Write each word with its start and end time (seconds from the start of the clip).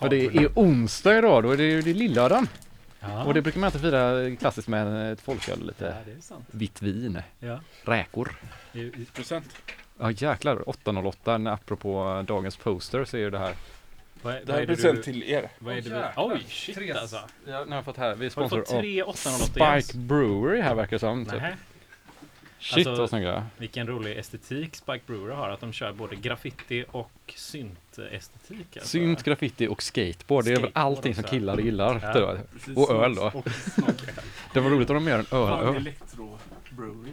För 0.00 0.08
det 0.08 0.24
är 0.26 0.48
onsdag 0.54 1.18
idag, 1.18 1.42
då 1.42 1.50
är 1.50 1.56
det 1.56 1.62
ju 1.62 1.82
det 1.82 1.90
är 1.90 1.94
lillördagen. 1.94 2.48
Ja, 3.00 3.24
Och 3.24 3.34
det 3.34 3.42
brukar 3.42 3.60
man 3.60 3.66
alltid 3.66 3.80
fira 3.80 4.36
klassiskt 4.36 4.68
med 4.68 5.12
ett 5.12 5.20
folköl 5.20 5.58
ja, 5.60 5.66
lite 5.66 5.94
sant. 6.20 6.44
vitt 6.50 6.82
vin, 6.82 7.22
Ja. 7.38 7.60
räkor. 7.84 8.36
I- 8.72 8.78
i- 8.80 9.06
Procent. 9.14 9.44
Ja 10.00 10.10
jäklar, 10.10 10.68
808, 10.68 11.34
apropå 11.34 12.24
dagens 12.26 12.56
poster 12.56 13.04
så 13.04 13.16
är 13.16 13.20
ju 13.20 13.30
det 13.30 13.38
här. 13.38 13.54
Vad 14.22 14.34
är, 14.34 14.42
Det 14.44 14.52
här 14.52 14.60
är 14.60 14.66
present 14.66 15.02
till 15.02 15.22
er. 15.22 15.48
Vad 15.58 15.76
är 15.76 15.80
det 15.82 16.12
Åh, 16.16 16.28
vi... 16.28 16.34
Oj, 16.34 16.44
shit 16.48 16.74
Tre- 16.74 16.92
alltså. 16.92 17.16
Ja, 17.46 17.64
nu 17.64 17.70
har 17.70 17.76
jag 17.76 17.84
fått 17.84 17.96
här, 17.96 18.14
vi 18.14 18.30
sponsor 18.30 18.58
av 18.60 18.64
tre 18.80 19.02
808 19.02 19.80
Spike 19.80 19.98
Brewery 19.98 20.60
här 20.60 20.74
verkar 20.74 20.90
det 20.96 20.98
som. 21.00 21.26
Typ. 21.26 21.42
Shit 22.60 22.86
Alltså- 22.86 23.00
vad 23.00 23.10
snygga. 23.10 23.46
Vilken 23.58 23.86
rolig 23.86 24.18
estetik 24.18 24.76
Spike 24.76 25.00
Brewer 25.06 25.34
har, 25.34 25.48
att 25.50 25.60
de 25.60 25.72
kör 25.72 25.92
både 25.92 26.16
graffiti 26.16 26.84
och 26.90 27.10
synt-estetik. 27.36 28.76
Alltså. 28.76 28.88
Synt, 28.88 29.22
graffiti 29.22 29.66
och 29.66 29.82
skateboard, 29.82 30.44
det 30.44 30.52
är 30.52 30.60
väl 30.60 30.70
allting 30.74 31.14
som 31.14 31.24
killar 31.24 31.58
gillar. 31.58 32.00
Ja. 32.02 32.12
tror 32.12 32.40
Precis, 32.52 32.76
Och 32.76 32.90
öl 32.90 33.14
då. 33.14 33.30
Och 33.34 33.44
Det 34.54 34.60
var 34.60 34.70
roligt 34.70 34.90
om 34.90 34.96
de 34.96 35.10
gör 35.10 35.18
en 35.18 35.26
öl. 35.30 35.92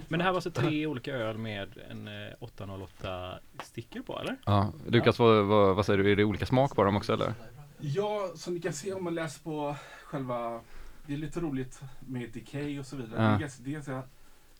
Men 0.07 0.19
det 0.19 0.23
här 0.23 0.31
var 0.31 0.41
så 0.41 0.51
tre 0.51 0.85
olika 0.87 1.11
öl 1.13 1.37
med 1.37 1.69
en 1.89 2.07
eh, 2.07 2.33
808 2.39 3.39
sticker 3.63 4.01
på, 4.01 4.19
eller? 4.19 4.35
Ja, 4.45 4.73
Lukas, 4.87 5.19
vad, 5.19 5.45
vad, 5.45 5.75
vad 5.75 5.85
säger 5.85 6.03
du? 6.03 6.11
Är 6.11 6.15
det 6.15 6.23
olika 6.23 6.45
smak 6.45 6.75
på 6.75 6.83
dem 6.83 6.95
också 6.95 7.13
eller? 7.13 7.33
Ja, 7.79 8.31
som 8.35 8.53
ni 8.53 8.59
kan 8.59 8.73
se 8.73 8.93
om 8.93 9.03
man 9.03 9.15
läser 9.15 9.43
på 9.43 9.75
själva... 10.03 10.61
Det 11.05 11.13
är 11.13 11.17
lite 11.17 11.39
roligt 11.39 11.81
med 11.99 12.29
decay 12.29 12.79
och 12.79 12.85
så 12.85 12.95
vidare. 12.95 13.39
Ja. 13.41 13.47
Det, 13.63 13.69
är 13.69 13.73
ganska, 13.73 14.01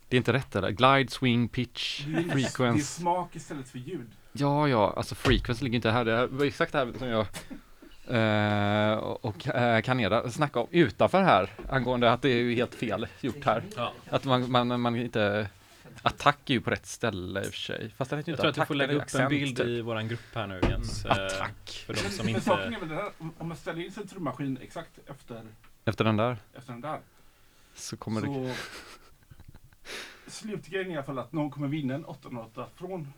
det, 0.09 0.15
är 0.15 0.17
Det 0.17 0.17
inte 0.17 0.33
rätt 0.33 0.55
eller? 0.55 0.69
Glide, 0.71 1.11
swing, 1.11 1.47
pitch, 1.49 2.05
det, 2.05 2.11
är, 2.17 2.21
det 2.23 2.31
är 2.31 2.35
frequency. 2.35 2.81
smak 2.83 3.35
istället 3.35 3.69
för 3.69 3.77
ljud. 3.79 4.07
Ja, 4.31 4.67
ja, 4.67 4.93
alltså 4.97 5.15
frequency 5.15 5.63
ligger 5.63 5.75
inte 5.75 5.91
här. 5.91 6.05
Det 6.05 6.27
var 6.27 6.45
exakt 6.45 6.71
det 6.71 6.77
här 6.77 6.93
som 6.97 7.07
jag 7.07 7.25
eh, 8.07 8.97
och 8.97 9.47
eh, 9.47 9.81
Kaneda 9.81 10.29
snackade 10.31 10.63
om 10.63 10.67
utanför 10.71 11.21
här 11.23 11.49
angående 11.69 12.11
att 12.11 12.21
det 12.21 12.29
är 12.29 12.35
ju 12.37 12.55
helt 12.55 12.75
fel 12.75 13.07
gjort 13.21 13.45
här. 13.45 13.63
Ja. 13.75 13.93
Att 14.09 14.25
man, 14.25 14.51
man, 14.51 14.81
man 14.81 14.95
inte 14.95 15.49
Attack 16.01 16.49
är 16.49 16.53
ju 16.53 16.61
på 16.61 16.69
rätt 16.69 16.85
ställe 16.85 17.39
i 17.39 17.43
och 17.43 17.51
för 17.51 17.57
sig. 17.59 17.89
Fast 17.97 18.09
den 18.09 18.19
heter 18.19 18.31
Jag 18.31 18.33
inte 18.33 18.41
tror 18.41 18.49
att 18.49 18.55
du 18.55 18.65
får 18.65 18.75
lägga 18.75 18.91
upp 18.93 18.97
en 18.97 19.01
accent, 19.03 19.29
bild 19.29 19.57
typ. 19.57 19.65
i 19.65 19.81
våran 19.81 20.07
grupp 20.07 20.19
här 20.35 20.47
nu 20.47 20.59
Jens. 20.69 21.05
eh, 21.05 21.11
Attack. 21.11 21.83
För 21.85 21.93
de 21.93 21.99
som 21.99 22.25
men, 22.25 22.25
men 22.25 22.35
inte... 22.35 22.51
är 22.75 22.79
väl 22.79 22.89
det 22.89 22.95
här, 22.95 23.11
om- 23.17 23.47
man 23.47 23.57
ställer 23.57 23.85
in 23.85 23.91
sin 23.91 24.07
trummaskin 24.07 24.57
exakt 24.61 24.89
efter, 25.07 25.41
Efter 25.85 26.03
den 26.03 26.17
där 26.17 26.37
efter 26.57 26.71
den 26.73 26.81
där. 26.81 26.99
så 27.75 27.97
kommer 27.97 28.21
det... 28.21 28.55
slutgrejen 30.27 30.87
är 30.87 30.93
i 30.93 30.97
alla 30.97 31.05
fall 31.05 31.19
att 31.19 31.33
någon 31.33 31.49
kommer 31.49 31.67
vinna 31.67 31.93
en 31.95 32.05
808 32.05 32.65
från, 32.75 33.13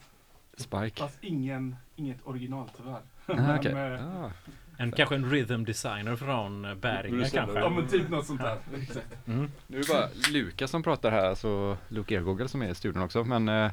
Spike. 0.57 1.01
fast 1.01 1.17
ingen, 1.21 1.75
inget 1.95 2.17
original 2.23 2.69
tyvärr. 2.77 3.01
Ah, 3.51 3.55
okej. 3.57 3.73
Men, 3.73 3.93
eh, 3.93 4.23
Ah. 4.25 4.31
En, 4.77 4.91
kanske 4.91 5.15
en 5.15 5.29
rhythm 5.31 5.63
designer 5.65 6.15
från 6.15 6.65
eh, 6.65 6.75
Bäringe 6.75 7.29
kanske. 7.29 7.59
Ja 7.59 7.69
men 7.69 7.87
typ 7.87 8.09
något 8.09 8.25
sånt 8.25 8.41
där. 8.41 8.57
Mm. 9.27 9.51
Nu 9.67 9.77
är 9.79 9.81
det 9.83 9.87
bara 9.93 10.07
Lukas 10.31 10.71
som 10.71 10.83
pratar 10.83 11.11
här, 11.11 11.35
så 11.35 11.77
Luke 11.87 12.15
Ergogel 12.15 12.49
som 12.49 12.61
är 12.61 12.69
i 12.69 12.75
studion 12.75 13.03
också. 13.03 13.23
Men 13.23 13.49
eh, 13.49 13.71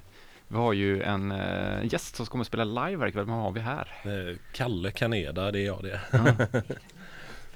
vi 0.49 0.57
har 0.57 0.73
ju 0.73 1.03
en 1.03 1.33
eh, 1.33 1.85
gäst 1.85 2.17
som 2.17 2.27
kommer 2.27 2.43
att 2.43 2.47
spela 2.49 2.65
live 2.65 3.01
här 3.03 3.09
ikväll. 3.09 3.27
Vem 3.27 3.35
har 3.35 3.53
vi 3.53 3.61
här? 3.61 3.93
Eh, 4.05 4.37
Kalle 4.53 4.91
Kaneda, 4.91 5.51
det 5.53 5.61
är 5.61 5.67
jag 5.67 5.83
det. 5.83 6.01
Fan, 6.11 6.63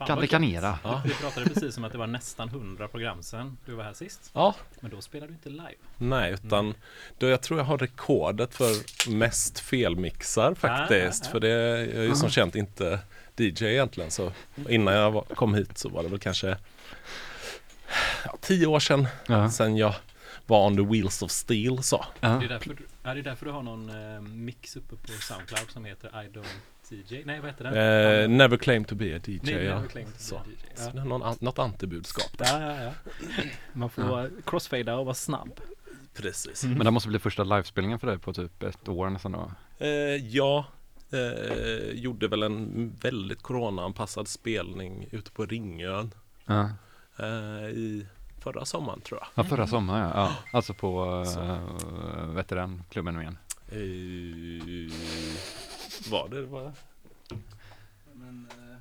Kalle 0.06 0.14
vad 0.20 0.22
gött. 0.24 0.30
Kanera. 0.30 0.78
Ja. 0.84 1.02
Vi 1.04 1.14
pratade 1.14 1.46
precis 1.46 1.76
om 1.76 1.84
att 1.84 1.92
det 1.92 1.98
var 1.98 2.06
nästan 2.06 2.48
100 2.48 2.88
program 2.88 3.22
sen 3.22 3.58
du 3.66 3.74
var 3.74 3.84
här 3.84 3.92
sist. 3.92 4.30
Ja, 4.34 4.54
Men 4.80 4.90
då 4.90 5.00
spelade 5.00 5.32
du 5.32 5.34
inte 5.34 5.48
live. 5.48 5.74
nej 5.96 6.32
utan 6.32 6.74
då 7.18 7.26
jag 7.26 7.42
tror 7.42 7.58
jag 7.60 7.64
har 7.66 7.78
rekordet 7.78 8.54
för 8.54 8.74
mest 9.10 9.60
felmixar 9.60 10.54
faktiskt. 10.54 11.22
ja, 11.24 11.28
ja. 11.28 11.32
För 11.32 11.40
det 11.40 11.48
jag 11.48 11.80
är 11.80 12.02
ju 12.02 12.14
som 12.14 12.30
känt 12.30 12.54
inte 12.54 12.98
DJ 13.36 13.64
egentligen. 13.64 14.10
Så 14.10 14.32
innan 14.68 14.94
jag 14.94 15.10
var, 15.10 15.22
kom 15.22 15.54
hit 15.54 15.78
så 15.78 15.88
var 15.88 16.02
det 16.02 16.08
väl 16.08 16.18
kanske 16.18 16.56
ja, 18.24 18.36
tio 18.40 18.66
år 18.66 18.80
sedan. 18.80 19.06
Ja. 19.26 19.50
Sen 19.50 19.76
jag 19.76 19.94
var 20.46 20.66
on 20.66 20.76
the 20.76 20.82
wheels 20.82 21.22
of 21.22 21.30
steel 21.30 21.82
så. 21.82 22.04
Det 22.20 22.26
är 22.26 22.48
därför, 22.48 22.74
du- 22.74 22.86
är 23.02 23.14
det 23.14 23.22
därför 23.22 23.46
du 23.46 23.52
har 23.52 23.62
någon 23.62 24.14
eh, 24.14 24.20
mix 24.20 24.76
uppe 24.76 24.96
på 24.96 25.12
Soundcloud 25.20 25.70
som 25.70 25.84
heter 25.84 26.08
I 26.08 26.28
don't 26.28 26.44
TJ? 26.90 27.22
Nej, 27.24 27.40
vad 27.40 27.50
heter 27.50 27.64
den? 27.64 28.22
Eh, 28.22 28.28
never 28.36 28.56
claim 28.56 28.84
to 28.84 28.94
be 28.94 29.16
a 29.16 29.20
DJ. 29.26 29.38
Nej, 29.42 29.64
ja. 29.64 29.74
Never 29.74 29.88
Claim 29.88 30.06
to 30.06 30.12
be 30.12 30.18
Så. 30.22 30.36
a 30.36 30.42
DJ. 30.46 30.76
Så 30.76 30.82
Ja. 30.84 30.90
det 30.92 31.00
är 31.00 31.04
någon, 31.04 31.22
an- 31.22 31.36
något 31.40 31.58
antibudskap 31.58 32.38
där. 32.38 32.60
Ja, 32.60 32.74
ja, 32.76 32.82
ja. 32.82 33.42
Man 33.72 33.90
får 33.90 34.02
vara 34.02 34.28
crossfada 34.46 34.96
och 34.96 35.04
vara 35.06 35.14
snabb. 35.14 35.60
Precis. 36.14 36.64
Men 36.64 36.78
det 36.78 36.90
måste 36.90 37.08
bli 37.08 37.18
första 37.18 37.44
livespelningen 37.44 37.98
för 37.98 38.06
dig 38.06 38.18
på 38.18 38.32
typ 38.32 38.62
ett 38.62 38.88
år 38.88 39.10
nästan 39.10 39.32
då. 39.32 39.50
Eh, 39.78 39.88
ja, 40.16 40.64
eh, 41.12 41.90
gjorde 41.92 42.28
väl 42.28 42.42
en 42.42 42.92
väldigt 43.00 43.42
coronaanpassad 43.42 44.28
spelning 44.28 45.08
ute 45.10 45.30
på 45.30 45.46
Ringön 45.46 46.14
Ja, 46.46 46.70
eh, 47.18 47.68
i 47.70 48.06
förra 48.40 48.64
sommaren 48.64 49.00
tror 49.00 49.20
jag. 49.20 49.28
ja 49.44 49.48
förra 49.48 49.66
sommaren 49.66 50.00
ja. 50.08 50.12
ja. 50.14 50.34
Alltså 50.52 50.74
på, 50.74 51.24
Så. 51.26 51.40
uh, 51.40 52.26
vad 52.26 52.36
heter 52.36 52.56
den 52.56 52.82
klubben 52.90 53.14
nu 53.14 53.20
igen? 53.20 53.38
Eh, 53.68 54.92
var 56.08 56.28
det? 56.28 56.42
Var 56.42 56.72
Men 58.14 58.48
uh, 58.58 58.76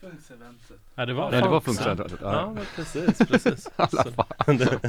Funkseventet. 0.00 0.76
Ja, 0.94 1.06
det 1.06 1.12
var 1.14 1.30
Nej 1.30 1.42
det 1.42 1.48
var. 1.48 1.60
Funksen. 1.60 1.98
Ja, 1.98 2.06
Ja. 2.22 2.52
men 2.54 2.64
precis, 2.76 3.18
precis. 3.18 3.68
alla 3.76 4.02
Så-. 4.04 4.14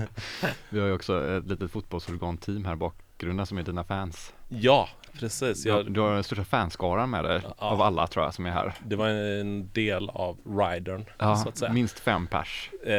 Vi 0.69 0.79
har 0.79 0.87
ju 0.87 0.93
också 0.93 1.37
ett 1.37 1.45
litet 1.47 1.71
fotbollsorgan-team 1.71 2.65
här 2.65 2.73
i 2.73 2.75
bakgrunden 2.75 3.45
som 3.45 3.57
är 3.57 3.63
dina 3.63 3.83
fans. 3.83 4.33
ja, 4.49 4.89
precis. 5.13 5.63
Du 5.63 5.71
har, 5.71 5.77
Jag, 5.77 5.91
du 5.93 5.99
har 5.99 6.13
den 6.13 6.23
största 6.23 6.43
fanskaran 6.45 7.09
med 7.09 7.23
dig 7.23 7.41
Ja. 7.43 7.53
av 7.57 7.81
alla 7.81 8.07
tror 8.07 8.25
jag 8.25 8.33
som 8.33 8.45
är 8.45 8.51
här. 8.51 8.73
det 8.85 8.95
var 8.95 9.07
en 9.07 9.69
del 9.73 10.09
av 10.09 10.37
ridern, 10.45 11.05
Ja, 11.17 11.35
så 11.35 11.49
att 11.49 11.57
säga. 11.57 11.73
minst 11.73 11.99
fem 11.99 12.27
pers. 12.27 12.69
Eh, 12.83 12.91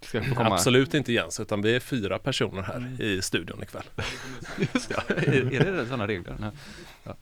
Ska 0.00 0.22
få 0.22 0.34
komma. 0.34 0.54
absolut 0.54 0.94
inte 0.94 1.12
Jens, 1.12 1.40
utan 1.40 1.62
vi 1.62 1.76
är 1.76 1.80
fyra 1.80 2.18
personer 2.18 2.62
här 2.62 2.76
Mm. 2.76 3.00
i 3.00 3.22
studion 3.22 3.62
ikväll. 3.62 3.84
Just 4.74 4.90
ja. 4.90 5.02
är, 5.16 5.52
är 5.54 5.72
det 5.72 5.84
sådana 5.86 6.06
regler? 6.06 6.36
Nej. 6.40 6.50
Ja, 7.04 7.16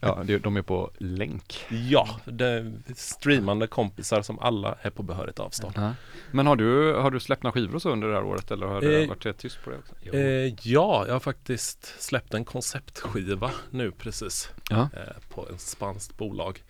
ja 0.26 0.38
de 0.42 0.56
är 0.56 0.62
på 0.62 0.90
länk. 0.98 1.66
Ja, 1.88 2.20
det 2.24 2.46
är 2.46 2.72
streamande 2.96 3.66
kompisar 3.66 4.22
som 4.22 4.38
alla 4.38 4.76
är 4.82 4.90
på 4.90 5.02
behörigt 5.02 5.38
avstånd. 5.38 5.74
Ja. 5.76 5.94
Men 6.30 6.46
har 6.46 6.56
du, 6.56 6.94
har 6.94 7.10
du 7.10 7.20
släppt 7.20 7.42
några 7.42 7.52
skivor 7.52 7.74
och 7.74 7.82
så 7.82 7.90
under 7.90 8.08
det 8.08 8.14
här 8.14 8.24
året 8.24 8.50
eller 8.50 8.66
har 8.66 8.80
det 8.80 9.02
Eh, 9.02 9.08
varit 9.08 9.38
tyst 9.38 9.58
på 9.64 9.70
det 9.70 9.76
också? 9.78 9.94
Eh, 10.16 10.54
ja, 10.62 11.04
jag 11.06 11.12
har 11.12 11.20
faktiskt 11.20 11.94
släppt 12.02 12.34
en 12.34 12.44
konceptskiva 12.44 13.50
nu 13.70 13.90
precis 13.92 14.50
Ja. 14.70 14.80
eh, 14.96 15.34
på 15.34 15.48
ett 15.48 15.60
spanskt 15.60 16.16
bolag 16.16 16.62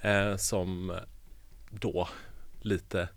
eh, 0.00 0.36
som 0.36 0.96
då 1.70 2.08
lite 2.60 3.08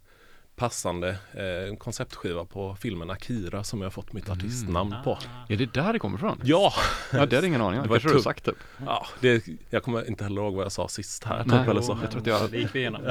passande 0.62 1.10
eh, 1.34 1.76
konceptskiva 1.78 2.46
på 2.46 2.76
filmen 2.80 3.10
Akira 3.10 3.64
som 3.64 3.80
jag 3.82 3.86
har 3.86 3.92
fått 3.92 4.14
mitt 4.14 4.26
Mm. 4.28 4.38
artistnamn 4.38 4.96
på. 5.04 5.12
Ah. 5.14 5.18
Är 5.50 5.58
det 5.58 5.74
där 5.74 5.94
det 5.94 6.00
kommer 6.00 6.18
ifrån? 6.18 6.40
Ja, 6.44 6.74
Ja, 7.14 7.26
det 7.26 7.36
hade 7.36 7.48
ingen 7.48 7.62
aning 7.62 7.80
om. 7.80 7.84
Det 7.88 7.90
var 7.90 8.00
Kanske 8.00 8.18
du 8.18 8.24
sagt 8.24 8.46
typ. 8.46 8.56
ja 8.86 9.08
det, 9.20 9.44
jag 9.70 9.84
kommer 9.84 10.08
inte 10.08 10.24
heller 10.24 10.42
ihåg 10.42 10.56
vad 10.56 10.66
jag 10.66 10.72
sa 10.72 10.88
sist 10.88 11.24
här. 11.24 11.44
Nej. 11.46 11.60
Typ, 11.60 11.68
eller 11.70 11.82
så. 11.82 11.98
Jag 12.02 12.12
tror 12.12 12.22
att 12.22 12.28
jag- 12.28 12.52
Det 12.52 12.58
gick 12.58 12.76
vi 12.76 12.80
igenom. 12.80 13.02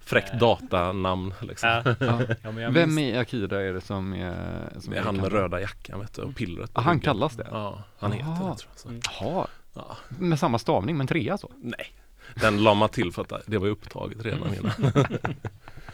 Fräckt 0.00 0.32
datanamn 0.40 1.34
liksom. 1.40 1.68
Ja. 1.84 2.20
Ja. 2.60 2.70
Vem 2.70 2.98
i 2.98 3.16
Akira 3.18 3.62
är 3.62 3.72
det 3.72 3.80
som 3.80 4.12
är... 4.12 4.68
Som 4.80 4.92
Det 4.92 4.98
är 4.98 5.02
han 5.02 5.16
med 5.16 5.32
röda 5.32 5.60
jackan 5.60 6.00
vet 6.00 6.14
du, 6.14 6.22
och 6.22 6.34
pillret 6.36 6.74
på 6.74 6.80
Ah, 6.80 6.84
han 6.84 7.00
kallas 7.00 7.36
det? 7.36 7.46
Ja, 7.50 7.82
han 7.98 8.12
heter 8.12 8.30
det 8.30 8.36
tror 8.36 8.48
jag. 8.48 8.58
Så. 8.76 8.88
Mm. 8.88 9.00
Jaha, 9.20 9.46
Ja. 9.74 9.96
med 10.08 10.38
samma 10.38 10.58
stavning 10.58 10.96
men 10.96 11.06
trea 11.06 11.38
så? 11.38 11.50
Nej, 11.62 11.86
den 12.34 12.62
la 12.62 12.74
man 12.74 12.88
till 12.88 13.12
för 13.12 13.22
att 13.22 13.32
det 13.46 13.58
var 13.58 13.68
upptaget 13.68 14.24
redan 14.24 14.54
innan. 14.54 14.72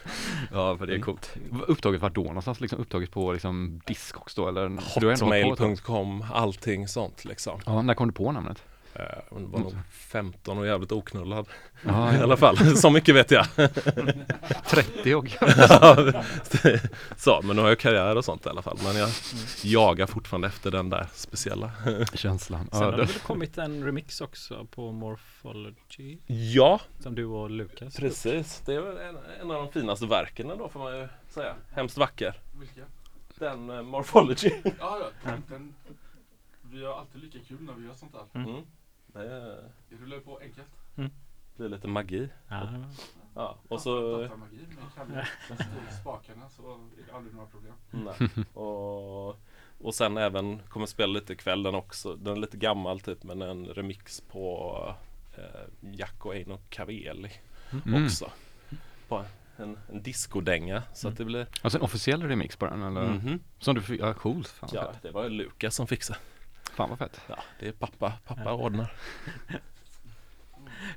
Ja, 0.51 0.77
för 0.77 0.87
det 0.87 0.95
är 0.95 0.99
coolt. 0.99 1.35
Upptaget 1.67 2.01
vart 2.01 2.15
då 2.15 2.23
någonstans? 2.23 2.61
Liksom 2.61 2.79
upptaget 2.79 3.11
på 3.11 3.31
liksom 3.33 3.81
disk 3.85 4.17
också 4.17 4.41
då 4.41 4.47
eller? 4.47 4.69
Hotmail.com, 4.95 6.25
allting 6.33 6.87
sånt 6.87 7.25
liksom. 7.25 7.59
Ja, 7.65 7.81
när 7.81 7.93
kom 7.93 8.07
du 8.07 8.13
på 8.13 8.31
namnet? 8.31 8.63
Eh, 8.95 9.05
hon 9.29 9.51
var 9.51 9.59
nog 9.59 9.73
15 9.91 10.57
och 10.57 10.67
jävligt 10.67 10.91
oknullad 10.91 11.47
Ja, 11.85 12.15
i 12.17 12.17
alla 12.17 12.37
fall. 12.37 12.77
Så 12.77 12.89
mycket 12.89 13.15
vet 13.15 13.31
jag. 13.31 13.45
30 14.67 15.15
och 15.15 15.27
så, 17.17 17.41
men 17.43 17.55
nu 17.55 17.61
har 17.61 17.69
jag 17.69 17.79
karriär 17.79 18.15
och 18.15 18.25
sånt 18.25 18.45
i 18.45 18.49
alla 18.49 18.61
fall. 18.61 18.77
Men 18.83 18.95
jag 18.95 19.09
jagar 19.63 20.07
fortfarande 20.07 20.47
efter 20.47 20.71
den 20.71 20.89
där 20.89 21.07
speciella. 21.13 21.71
känslan. 22.13 22.69
Sen 22.71 22.83
har 22.83 22.91
det 22.91 22.97
väl 22.97 23.07
kommit 23.07 23.57
en 23.57 23.83
remix 23.83 24.21
också 24.21 24.65
på 24.65 24.91
Morphology 24.91 26.17
Ja, 26.27 26.79
som 26.99 27.15
du 27.15 27.25
och 27.25 27.49
Lukas 27.49 27.95
precis. 27.95 28.61
Det 28.65 28.73
är 28.73 28.81
väl 28.81 28.97
en, 28.97 29.17
en 29.41 29.51
av 29.51 29.57
de 29.63 29.71
finaste 29.71 30.05
verken 30.05 30.47
då 30.47 30.69
får 30.69 30.79
man 30.79 30.99
ju 30.99 31.07
säga. 31.29 31.55
Hemskt 31.71 31.97
vacker. 31.97 32.35
Vilka? 32.59 32.81
Den 33.35 33.69
uh, 33.69 33.81
Morphology. 33.81 34.51
Ja, 34.63 34.71
ja. 35.23 35.31
Den, 35.49 35.73
vi 36.61 36.85
har 36.85 36.93
alltid 36.99 37.21
lika 37.21 37.39
kul 37.47 37.57
när 37.61 37.73
vi 37.73 37.85
gör 37.85 37.93
sånt 37.93 38.13
där. 38.13 38.41
Mm. 38.41 38.61
Det 39.13 39.95
rullar 40.01 40.19
på 40.19 40.39
enkelt. 40.39 40.67
blir 41.57 41.69
lite 41.69 41.87
magi. 41.87 42.29
Ja, 42.47 42.69
Ja, 43.35 43.57
och 43.67 43.81
så... 43.81 44.21
Datamagi 44.21 44.55
med 44.57 44.85
Kalle. 44.95 45.27
Spakarna 46.01 46.49
så 46.49 46.71
är 46.71 47.05
det 47.07 47.13
aldrig 47.13 47.35
några 47.35 47.47
problem. 47.47 47.73
Nej. 47.91 48.45
Och, 48.53 49.29
och 49.81 49.95
sen 49.95 50.17
även 50.17 50.59
kommer 50.69 50.85
spela 50.85 51.13
lite 51.13 51.33
ikväll 51.33 51.63
den 51.63 51.75
också. 51.75 52.15
Den 52.15 52.37
är 52.37 52.41
lite 52.41 52.57
gammal 52.57 52.99
typ 52.99 53.23
men 53.23 53.41
en 53.41 53.65
remix 53.65 54.21
på 54.21 54.95
Jack 55.81 56.25
och 56.25 56.35
Eino 56.35 56.59
Caveli 56.69 57.31
Mm. 57.85 58.05
också. 58.05 58.31
På 59.07 59.25
en, 59.57 59.77
en 59.91 60.03
discodänga 60.03 60.83
så 60.93 61.07
Mm. 61.07 61.13
att 61.13 61.17
det 61.17 61.25
blir 61.25 61.47
Alltså 61.61 61.77
en 61.77 61.83
officiell 61.83 62.23
remix 62.23 62.55
på 62.55 62.65
den 62.65 62.83
eller? 62.83 63.07
Mhm. 63.07 63.39
Som 63.59 63.75
du 63.75 63.81
fick, 63.81 64.01
ja 64.01 64.13
coolt, 64.13 64.47
fan 64.47 64.69
Ja, 64.73 64.93
det 65.01 65.11
var 65.11 65.29
Lukas 65.29 65.75
som 65.75 65.87
fixade. 65.87 66.19
Fan 66.75 66.89
vad 66.89 66.99
fett. 66.99 67.21
Ja, 67.29 67.35
det 67.59 67.67
är 67.67 67.71
pappa, 67.71 68.13
pappa 68.27 68.41
Ja. 68.45 68.53
ordnar. 68.53 68.93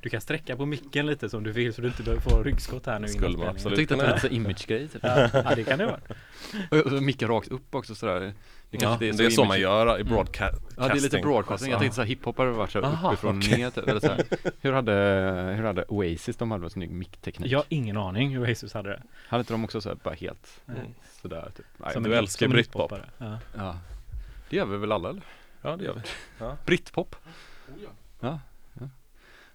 Du 0.01 0.09
kan 0.09 0.21
sträcka 0.21 0.55
på 0.55 0.65
micken 0.65 1.05
lite 1.05 1.29
som 1.29 1.43
du 1.43 1.51
vill 1.51 1.73
så 1.73 1.81
du 1.81 1.87
inte 1.87 2.03
behöver 2.03 2.21
få 2.21 2.43
ryggskott 2.43 2.85
här 2.85 2.99
nu 2.99 3.07
Skulle 3.07 3.21
man 3.21 3.31
spelningen. 3.31 3.45
Jag 3.47 3.55
absolut 3.55 3.77
tyckte 3.77 3.93
att 3.93 3.99
det 3.99 4.05
var 4.05 4.13
lite 4.13 4.27
så 4.27 4.33
image-grej 4.33 4.87
typ. 4.87 5.01
Ja, 5.03 5.29
ja, 5.33 5.55
det 5.55 5.63
kan 5.63 5.79
det 5.79 5.85
vara. 5.85 5.99
Och- 6.71 6.93
Och 6.93 7.03
micken 7.03 7.27
rakt 7.27 7.47
upp 7.47 7.75
också 7.75 7.95
sådär. 7.95 8.19
Det 8.19 8.33
Ja, 8.69 8.79
kanske 8.79 9.11
det 9.11 9.25
är 9.25 9.29
så 9.29 9.45
man 9.45 9.59
gör 9.59 9.97
i 9.97 10.01
Mm. 10.01 10.13
broadcasting. 10.13 10.67
Ja 10.77 10.87
det 10.87 10.93
är 10.93 11.01
lite 11.01 11.19
broadcasting, 11.19 11.71
jag 11.71 11.79
tänkte 11.79 11.95
såhär 11.95 12.07
hiphop 12.07 12.37
hade 12.37 12.51
varit 12.51 12.71
såhär 12.71 12.85
Aha, 12.85 13.07
uppifrån 13.11 13.37
okej. 13.37 13.57
ner 13.57 13.69
typ, 13.69 13.87
eller 13.87 13.99
såhär. 13.99 14.23
Hur 14.61 14.73
hade, 14.73 14.91
hur 15.57 15.63
hade 15.63 15.85
Oasis, 15.87 16.37
de 16.37 16.51
hade 16.51 16.61
väl 16.61 16.69
snygg 16.69 16.89
mickteknik? 16.91 17.51
Jag 17.51 17.59
har 17.59 17.65
ingen 17.69 17.97
aning 17.97 18.29
hur 18.29 18.41
Oasis 18.49 18.73
hade 18.73 18.89
det. 18.89 19.01
Hade 19.27 19.39
inte 19.41 19.53
de 19.53 19.63
också 19.63 19.81
såhär 19.81 19.97
bara 20.03 20.13
helt. 20.13 20.61
Mm. 20.67 20.79
sådär 21.21 21.51
typ? 21.57 21.65
Nej, 21.77 21.93
Som 21.93 22.03
du 22.03 22.11
en- 22.11 22.17
älskar 22.17 22.45
som 22.45 22.51
en 22.51 22.55
britpop. 22.55 22.91
hiphopare. 22.91 23.09
Ja. 23.17 23.39
ja. 23.57 23.75
Det 24.49 24.55
gör 24.55 24.65
vi 24.65 24.77
väl 24.77 24.91
alla 24.91 25.09
eller? 25.09 25.21
Ja, 25.65 25.75
det 25.77 25.83
gör 25.83 25.93
vi. 25.93 26.01
Britpop? 26.65 27.15
Oh, 27.15 27.73
ja. 27.83 27.89
Ja, 28.19 28.39
ja. 28.79 28.87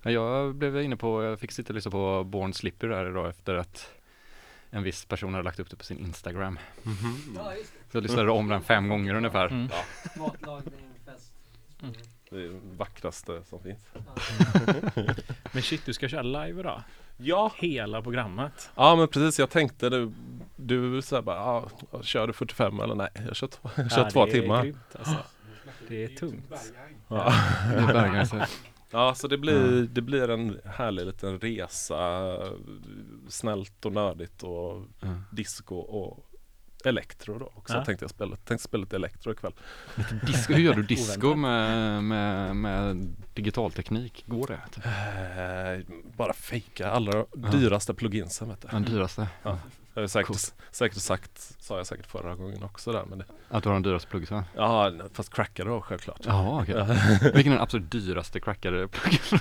ja. 0.03 0.11
Jag 0.11 0.55
blev 0.55 0.83
inne 0.83 0.97
på, 0.97 1.23
jag 1.23 1.41
fick 1.41 1.53
sitta 1.53 1.69
och 1.69 1.75
lyssna 1.75 1.91
på 1.91 2.25
Born 2.25 2.55
Slipper 2.55 2.89
där 2.89 3.11
idag 3.11 3.29
efter 3.29 3.55
att 3.55 3.91
en 4.71 4.83
viss 4.83 5.05
person 5.05 5.33
hade 5.35 5.45
lagt 5.45 5.61
upp 5.61 5.71
det 5.71 5.77
på 5.77 5.85
sin 5.85 5.99
Instagram. 5.99 6.59
Ja, 7.37 7.55
just 7.55 7.73
Så 7.91 7.97
jag 7.97 8.03
lyssnade 8.03 8.31
om 8.31 8.49
den 8.49 8.63
fem 8.63 8.89
gånger 8.89 9.15
ungefär. 9.15 9.47
Mm. 9.47 9.67
det. 9.69 10.21
Matlagning, 10.21 10.73
fest. 11.05 11.33
Mm. 11.83 11.95
Det 12.31 12.37
är 12.37 12.41
det 12.49 12.61
vackraste 12.77 13.45
som 13.45 13.63
finns. 13.63 13.81
Ja. 13.93 14.01
Men 15.53 15.63
shit, 15.63 15.87
du 15.87 15.93
ska 15.93 16.09
köra 16.09 16.23
live 16.23 16.61
idag? 16.61 16.83
Ja, 17.17 17.53
Hela 17.57 18.03
programmet? 18.03 18.71
ja 18.75 18.97
men 18.97 19.09
precis. 19.09 19.39
Jag 19.39 19.51
tänkte 19.51 19.89
du, 19.91 20.13
du 20.57 21.03
så 21.03 21.15
här 21.15 21.23
bara, 21.23 21.37
ja, 21.93 22.03
kör 22.03 22.27
du 22.27 22.33
45 22.33 22.81
eller 22.81 22.95
nej? 22.95 23.09
Jag 23.27 23.37
kör, 23.37 23.49
jag 23.77 23.91
kör 23.93 24.01
Ja, 24.05 24.11
två 24.11 24.27
timmar. 24.27 24.63
grymt, 24.63 24.97
alltså. 24.99 25.17
Det 25.91 26.05
är 26.05 26.09
tungt. 26.09 26.53
Ja. 27.09 27.35
Det 27.71 27.77
är 27.77 27.87
Berghain, 27.87 28.27
Ja, 28.93 29.15
så 29.15 29.29
det 29.29 29.39
blir, 29.39 29.83
det 29.83 30.01
blir 30.01 30.31
en 30.31 30.61
härlig 30.65 31.07
liten 31.07 31.39
resa. 31.41 31.99
Snällt 33.29 33.87
och 33.87 33.93
nördigt 33.93 34.43
och 34.43 34.83
Ja. 35.01 35.09
disco 35.33 35.77
och 35.77 36.27
elektro 36.85 37.39
då 37.39 37.53
också. 37.55 37.75
Ja. 37.75 37.85
Tänkte 37.85 38.05
jag 38.05 38.11
spela, 38.11 38.37
tänkte 38.37 38.65
spela 38.69 38.81
lite 38.81 38.97
elektro 38.97 39.33
ikväll. 39.33 39.53
Disco, 40.27 40.53
hur 40.53 40.61
gör 40.63 40.75
du 40.75 40.83
disco 40.95 41.35
med, 41.35 42.05
med, 42.05 42.57
med 42.57 42.97
digital 43.35 43.73
teknik? 43.73 44.25
Går 44.27 44.47
det? 44.47 44.61
Typ? 44.73 44.85
Bara 46.17 46.33
fejka 46.33 46.91
allra 46.91 47.25
dyraste 47.53 47.95
pluginsen 47.95 48.49
vet 48.49 48.61
du. 48.63 48.69
Den 48.69 48.83
dyraste? 48.83 49.29
Jag 49.95 50.03
har 50.03 50.07
säkert, 50.09 50.27
Coolt. 50.27 50.55
säkert 50.71 50.99
sagt, 50.99 51.57
sa 51.61 51.77
jag 51.77 51.87
säkert 51.87 52.07
förra 52.07 52.35
gången 52.35 52.63
också 52.63 52.93
där 52.93 53.05
men 53.05 53.19
det, 53.19 53.25
Att 53.49 53.63
du 53.63 53.69
har 53.69 53.75
den 53.75 53.83
dyraste 53.83 54.09
pluggisen? 54.11 54.43
Ja, 54.57 54.93
fast 55.13 55.35
crackade 55.35 55.71
då 55.71 55.81
självklart. 55.81 56.21
Jaha 56.25 56.63
okej. 56.63 56.75
Vilken 57.35 57.53
är 57.53 57.57
den 57.57 57.63
absolut 57.63 57.91
dyraste 57.91 58.41
crackade 58.41 58.89
pluggen? 58.89 59.41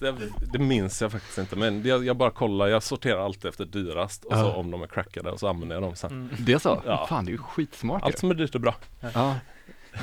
Det, 0.00 0.14
det 0.52 0.58
minns 0.58 1.02
jag 1.02 1.12
faktiskt 1.12 1.38
inte 1.38 1.56
men 1.56 1.82
jag, 1.84 2.04
jag 2.06 2.16
bara 2.16 2.30
kollar, 2.30 2.66
jag 2.66 2.82
sorterar 2.82 3.24
alltid 3.24 3.48
efter 3.48 3.64
dyrast 3.64 4.24
och 4.24 4.32
så 4.32 4.38
Ja. 4.38 4.54
om 4.54 4.70
de 4.70 4.82
är 4.82 4.86
crackade 4.86 5.30
och 5.30 5.40
så 5.40 5.48
använder 5.48 5.76
jag 5.76 5.82
dem 5.82 5.96
sen. 5.96 6.10
Mm. 6.10 6.28
Det 6.38 6.52
är 6.52 6.58
så? 6.58 6.82
Ja. 6.86 7.06
Fan 7.08 7.24
det 7.24 7.30
är 7.30 7.32
ju 7.32 7.38
skitsmart 7.38 8.02
Allt 8.02 8.18
som 8.18 8.30
är 8.30 8.34
dyrt 8.34 8.54
är 8.54 8.58
bra. 8.58 8.74
Ja. 9.14 9.36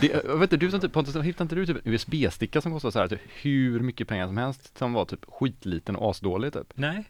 Det, 0.02 0.08
jag 0.08 0.38
vet 0.38 0.54
inte, 0.54 0.58
du 0.66 0.72
som 0.72 0.80
typ, 0.80 0.94
Pontus, 0.94 1.16
hittade 1.16 1.44
inte 1.44 1.56
du 1.56 1.66
typ 1.66 1.86
en 1.86 1.94
USB-sticka 1.94 2.62
som 2.62 2.72
kostade 2.72 2.92
så 2.92 3.00
här 3.00 3.08
typ 3.08 3.20
hur 3.42 3.80
mycket 3.80 4.08
pengar 4.08 4.28
som 4.28 4.38
helst 4.38 4.78
som 4.78 4.94
var 4.94 5.06
typ 5.06 5.26
skitliten 5.28 5.96
och 5.96 6.10
asdålig 6.10 6.54
typ? 6.54 6.68
Nej, 6.74 7.04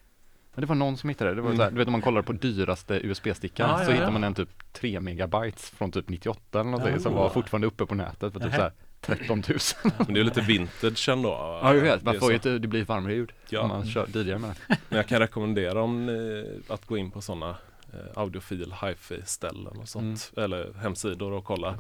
Men 0.53 0.61
det 0.61 0.67
var 0.67 0.75
någon 0.75 0.97
som 0.97 1.09
hittade 1.09 1.29
det, 1.31 1.35
det 1.35 1.41
var 1.41 1.49
Mm. 1.49 1.57
så 1.57 1.63
här, 1.63 1.71
du 1.71 1.77
vet 1.77 1.87
om 1.87 1.91
man 1.91 2.01
kollar 2.01 2.21
på 2.21 2.33
dyraste 2.33 2.93
USB-stickan 3.07 3.69
Ja, 3.69 3.77
så 3.77 3.83
ja, 3.83 3.87
ja. 3.89 3.93
hittar 3.93 4.11
man 4.11 4.23
en 4.23 4.33
typ 4.33 4.49
3 4.73 4.99
megabytes 4.99 5.69
från 5.69 5.91
typ 5.91 6.09
98 6.09 6.59
eller 6.59 6.69
någonting 6.71 6.99
som 6.99 7.13
Ja. 7.13 7.19
var 7.19 7.29
fortfarande 7.29 7.67
uppe 7.67 7.85
på 7.85 7.95
nätet 7.95 8.33
för 8.33 8.39
typ 8.39 8.53
så 8.55 8.61
här 8.61 8.71
13 9.01 9.43
000. 9.49 9.57
Men 9.97 10.13
det 10.13 10.19
är 10.19 10.23
lite 10.23 10.41
vintage 10.41 11.09
ändå. 11.09 11.29
Ja 11.29 11.73
jag 11.75 11.81
vet, 11.81 12.03
man 12.03 12.19
får 12.19 12.31
ju 12.31 12.37
det 12.59 12.67
blir 12.67 12.85
varmare 12.85 13.13
ljud 13.13 13.31
Ja. 13.49 13.61
om 13.61 13.67
man 13.69 13.85
kör 13.87 14.07
DJar 14.17 14.37
med 14.37 14.49
det. 14.67 14.77
Men 14.89 14.97
jag 14.97 15.07
kan 15.07 15.19
rekommendera 15.19 15.81
om 15.81 16.09
eh, 16.09 16.73
att 16.73 16.85
gå 16.85 16.97
in 16.97 17.11
på 17.11 17.21
sådana 17.21 17.49
eh, 17.93 17.99
audiofil 18.15 18.73
hifi 18.85 19.21
ställen 19.25 19.77
och 19.77 19.87
sånt. 19.89 20.31
Mm. 20.35 20.43
Eller 20.45 20.73
hemsidor 20.81 21.31
och 21.31 21.43
kolla 21.43 21.75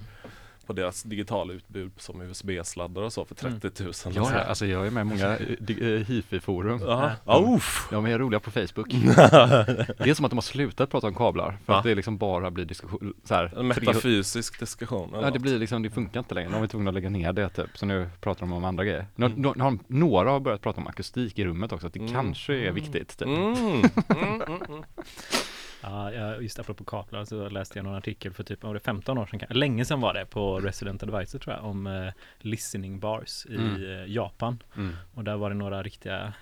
på 0.71 0.75
deras 0.81 1.03
digitala 1.03 1.53
utbud 1.53 1.91
som 1.97 2.21
USB-sladdar 2.21 3.01
och 3.01 3.13
så 3.13 3.25
för 3.25 3.35
30 3.35 3.83
000. 3.83 3.93
Ja, 4.15 4.29
ja, 4.33 4.39
alltså 4.39 4.65
jag 4.65 4.87
är 4.87 4.91
med 4.91 5.01
i 5.01 5.03
många 5.03 5.37
eh, 5.37 5.87
eh, 5.87 6.05
hifi-forum. 6.07 6.81
Ja. 6.85 7.11
Ja. 7.25 7.59
De 7.91 8.05
är 8.05 8.19
roliga 8.19 8.39
på 8.39 8.51
Facebook. 8.51 8.87
Det 8.91 10.09
är 10.09 10.13
som 10.13 10.25
att 10.25 10.31
de 10.31 10.37
har 10.37 10.41
slutat 10.41 10.89
prata 10.89 11.07
om 11.07 11.15
kablar 11.15 11.57
för 11.65 11.73
att 11.73 11.83
det 11.83 11.95
liksom 11.95 12.17
bara 12.17 12.51
blir 12.51 12.65
diskussion, 12.65 13.13
så 13.23 13.35
här, 13.35 13.43
En 13.43 13.49
300 13.51 13.75
metafysisk 13.81 14.59
diskussion. 14.59 15.09
Ja 15.13 15.31
det 15.31 15.39
blir 15.39 15.59
liksom, 15.59 15.83
det 15.83 15.89
funkar 15.89 16.19
inte 16.19 16.35
längre. 16.35 16.49
De 16.51 16.63
är 16.63 16.67
tvungna 16.67 16.89
att 16.89 16.93
lägga 16.95 17.09
ner 17.09 17.33
det 17.33 17.49
typ. 17.49 17.77
Så 17.77 17.85
nu 17.85 18.09
pratar 18.21 18.39
de 18.41 18.53
om 18.53 18.63
andra 18.65 18.83
grejer. 18.83 19.05
Nu, 19.15 19.25
Mm. 19.25 19.41
nu, 19.41 19.51
nu 19.55 19.63
har, 19.63 19.77
några 19.87 20.29
har 20.31 20.39
börjat 20.39 20.61
prata 20.61 20.81
om 20.81 20.87
akustik 20.87 21.39
i 21.39 21.45
rummet 21.45 21.71
också, 21.71 21.87
att 21.87 21.93
det 21.93 21.99
Mm. 21.99 22.13
kanske 22.13 22.53
är 22.53 22.71
viktigt. 22.71 23.17
Typ. 23.17 23.27
Ja, 25.81 26.13
jag- 26.13 26.43
just 26.43 26.59
apropå 26.59 26.83
kablar 26.83 27.25
så 27.25 27.49
läste 27.49 27.79
jag 27.79 27.83
någon 27.85 27.95
artikel 27.95 28.33
för 28.33 28.43
typ, 28.43 28.63
var 28.63 28.73
det 28.73 28.79
15 28.79 29.17
år 29.17 29.25
sedan, 29.25 29.39
länge 29.49 29.85
sedan 29.85 30.01
var 30.01 30.13
det 30.13 30.25
på 30.25 30.59
Resident 30.59 31.03
Advisor 31.03 31.39
tror 31.39 31.55
jag, 31.55 31.65
om 31.65 31.87
eh, 31.87 32.13
listening 32.39 32.99
bars 32.99 33.45
i 33.45 33.55
Mm. 33.55 33.83
eh, 33.83 34.05
Japan. 34.13 34.63
Mm. 34.75 34.95
Och 35.13 35.23
där 35.23 35.35
var 35.37 35.49
det 35.49 35.55
några 35.55 35.83
riktiga 35.83 36.33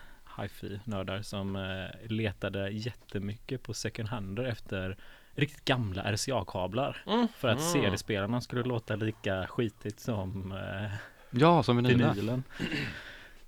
hi-fi-nördar 0.41 1.21
som 1.21 1.55
eh, 1.55 2.07
letade 2.11 2.69
jättemycket 2.69 3.63
på 3.63 3.73
second 3.73 4.09
hander 4.09 4.43
efter 4.43 4.97
riktigt 5.35 5.65
gamla 5.65 6.03
RCA-kablar. 6.13 6.97
Mm. 7.07 7.27
För 7.37 7.47
att 7.47 7.59
Mm. 7.59 7.71
CD-spelarna 7.71 8.41
skulle 8.41 8.63
låta 8.63 8.95
lika 8.95 9.47
skitigt 9.47 9.99
som 9.99 10.51
eh, 10.51 10.91
Ja, 11.31 11.63
som 11.63 11.77
vinylen. 11.77 12.13
vinylen. 12.15 12.43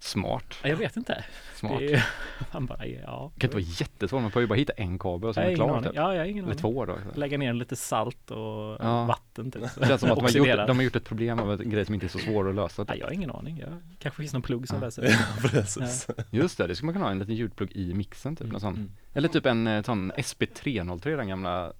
Smart. 0.04 0.56
Ja, 0.64 0.70
jag 0.70 0.78
vet 0.78 0.98
inte. 0.98 1.26
Smart. 1.56 1.80
Det 1.80 1.94
är, 1.94 2.06
man 2.54 2.66
bara, 2.66 2.86
ja. 2.88 3.32
Det 3.36 3.40
kan 3.42 3.48
inte 3.48 3.58
vara 3.58 3.66
jättesvårt, 3.80 4.22
man 4.22 4.32
får 4.32 4.42
ju 4.42 4.48
bara 4.48 4.56
hitta 4.56 4.74
en 4.74 5.00
kabel 5.00 5.30
och 5.30 5.36
så 5.36 5.42
Jag 5.42 5.52
är 5.52 5.58
har 5.58 5.68
man 5.68 5.78
ingen 5.78 5.78
klar. 5.78 5.78
aning. 5.78 5.90
Typ. 5.90 5.96
Ja, 5.96 6.14
jag 6.14 6.20
har 6.22 6.26
ingen 6.26 6.46
Eller 6.46 6.56
två 6.56 6.86
då. 6.86 6.98
Lägga 7.16 7.38
ner 7.38 7.54
lite 7.54 7.76
salt 7.76 8.32
och 8.32 8.38
Ja. 8.80 9.06
vatten 9.06 9.52
typ. 9.52 9.62
Det 9.80 9.88
känns 9.88 10.02
som 10.02 10.12
att 10.12 10.16
de 10.18 10.24
har, 10.26 10.32
gjort, 10.32 10.68
de 10.68 10.78
har 10.78 10.84
gjort 10.84 10.96
ett 10.96 11.06
problem 11.06 11.40
av 11.40 11.62
en 11.62 11.70
grej 11.70 11.86
som 11.86 11.94
inte 11.94 12.06
är 12.06 12.08
så 12.08 12.20
svår 12.20 12.50
att 12.50 12.56
lösa. 12.56 12.86
Typ. 12.86 12.98
jag 13.00 13.06
har 13.08 13.14
ingen 13.14 13.32
aning. 13.32 13.58
Jag, 13.60 13.70
kanske 14.00 14.22
finns 14.22 14.34
någon 14.34 14.42
plugg 14.42 14.68
som 14.68 14.78
Ja. 14.80 14.86
läser. 14.86 15.04
Ja, 15.44 15.50
precis. 15.50 16.08
Just 16.32 16.58
det, 16.58 16.68
det 16.68 16.76
skulle 16.76 16.86
man 16.86 16.94
kunna 16.94 17.06
ha 17.06 17.12
en 17.12 17.20
liten 17.20 17.36
ljudplugg 17.36 17.72
i 17.72 17.94
mixen 17.94 18.36
typ. 18.36 18.42
Mm, 18.42 18.52
någon 18.52 18.62
sån. 18.62 18.76
mm. 18.76 18.92
Eller 19.14 19.28
typ 19.28 19.46
en 19.46 19.68
eh, 19.68 19.84
sån 19.84 20.12
SP303, 20.12 21.18
den 21.18 21.28
gamla, 21.28 21.74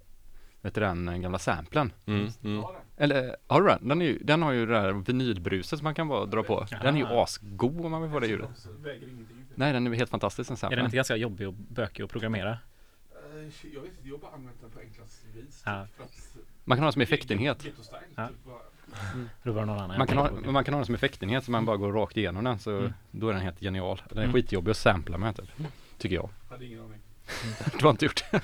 vet 0.60 0.74
du 0.74 0.80
den 0.80 1.22
gamla 1.22 1.38
samplen. 1.38 1.92
Mm. 2.06 2.28
Mm. 2.44 2.64
Ja. 2.96 3.04
Eller 3.04 3.36
har 3.46 3.60
du 3.62 3.68
den? 3.68 3.88
Den, 3.88 4.00
är 4.02 4.06
ju, 4.06 4.18
den 4.18 4.42
har 4.42 4.52
ju 4.52 4.66
det 4.66 4.72
där 4.72 4.92
vinylbruset 4.92 5.78
som 5.78 5.84
man 5.84 5.94
kan 5.94 6.08
bara 6.08 6.26
dra 6.26 6.42
på. 6.42 6.66
Den 6.82 6.94
är 6.94 6.98
ju 6.98 7.06
asgod 7.06 7.84
om 7.84 7.90
man 7.90 8.02
vill 8.02 8.10
få 8.10 8.20
det 8.20 8.26
ljudet. 8.26 8.66
Nej 9.54 9.72
den 9.72 9.86
är 9.86 9.92
helt 9.94 10.10
fantastisk 10.10 10.48
den 10.60 10.72
Är 10.72 10.76
den 10.76 10.84
inte 10.84 10.96
ganska 10.96 11.16
jobbig 11.16 11.48
och 11.48 11.54
bökig 11.54 12.02
att 12.02 12.10
programmera? 12.10 12.50
Eh, 12.50 12.56
Jag 13.74 13.80
vet 13.80 13.90
inte, 13.90 14.08
jag 14.08 14.14
har 14.14 14.18
bara 14.18 14.32
använt 14.32 14.60
den 14.60 14.70
på 14.70 14.80
enklast 14.80 15.24
vis. 15.34 15.62
Ja. 15.66 15.86
För 15.96 16.04
att, 16.04 16.10
Man 16.64 16.76
kan 16.76 16.82
ha 16.82 16.86
den 16.86 16.92
som 16.92 17.02
effektenhet. 17.02 17.64
Ja. 18.16 18.28
typ 19.44 19.54
någon 19.54 19.70
annan. 19.70 19.98
Man 19.98 20.06
kan, 20.06 20.18
ha, 20.18 20.30
man 20.50 20.64
kan 20.64 20.74
ha 20.74 20.78
den 20.78 20.86
som 20.86 20.94
effektenhet 20.94 21.44
så 21.44 21.50
man 21.50 21.64
bara 21.64 21.76
går 21.76 21.92
rakt 21.92 22.16
igenom 22.16 22.44
den 22.44 22.58
så 22.58 22.78
Mm. 22.78 22.92
då 23.10 23.28
är 23.28 23.32
den 23.32 23.42
helt 23.42 23.60
genial. 23.60 24.02
Den 24.08 24.18
är 24.18 24.22
Mm. 24.22 24.32
skitjobbig 24.34 24.70
att 24.70 24.76
sampla 24.76 25.18
med 25.18 25.36
typ. 25.36 25.50
Tycker 25.98 26.14
jag. 26.16 26.30
Hade 26.50 26.64
ingen 26.66 26.80
aning. 26.80 26.98
Du 27.78 27.84
har 27.84 27.90
inte 27.90 28.04
gjort 28.04 28.24
det. 28.30 28.40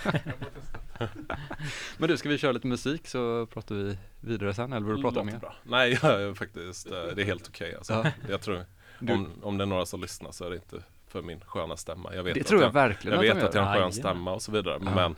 Men 1.98 2.08
du, 2.08 2.16
ska 2.16 2.28
vi 2.28 2.38
köra 2.38 2.52
lite 2.52 2.66
musik 2.66 3.06
så 3.08 3.46
pratar 3.46 3.74
vi 3.74 3.98
vidare 4.20 4.54
sen 4.54 4.72
eller 4.72 4.86
vill 4.86 4.96
du 4.96 5.02
prata 5.02 5.24
mer? 5.24 5.38
bra. 5.38 5.54
Nej, 5.62 5.98
jag 6.02 6.36
faktiskt, 6.36 6.86
eh, 6.86 7.02
det 7.16 7.22
är 7.22 7.26
helt 7.26 7.48
okej 7.48 7.74
alltså. 7.74 7.92
Ja. 7.92 8.10
Jag 8.28 8.40
tror, 8.40 8.64
om, 9.00 9.28
om 9.42 9.58
det 9.58 9.64
är 9.64 9.66
några 9.66 9.86
som 9.86 10.00
lyssnar 10.00 10.32
så 10.32 10.44
är 10.44 10.50
det 10.50 10.56
inte 10.56 10.76
för 11.08 11.22
min 11.22 11.40
sköna 11.46 11.76
stämma. 11.76 12.14
Jag 12.14 12.22
vet 12.22 12.34
Det 12.34 12.40
att 12.40 12.46
tror 12.46 12.60
jag 12.60 12.68
jag, 12.68 12.72
verkligen 12.72 13.22
jag 13.24 13.34
vet 13.34 13.44
att 13.44 13.54
jag 13.54 13.62
har 13.62 13.76
en 13.76 13.82
skön 13.82 13.92
stämma 13.92 14.32
och 14.34 14.42
så 14.42 14.52
vidare. 14.52 14.78
Ja. 14.84 14.94
Men 14.94 15.16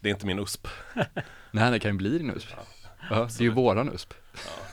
det 0.00 0.08
är 0.08 0.10
inte 0.14 0.26
min 0.26 0.38
USP. 0.38 0.68
Nej 1.50 1.70
det 1.70 1.78
kan 1.78 1.90
ju 1.90 1.96
bli 1.96 2.18
din 2.18 2.30
USP. 2.30 2.48
Ja, 3.10 3.28
det 3.38 3.40
är 3.40 3.42
ju 3.42 3.50
våran 3.50 3.92
USP. 3.94 4.14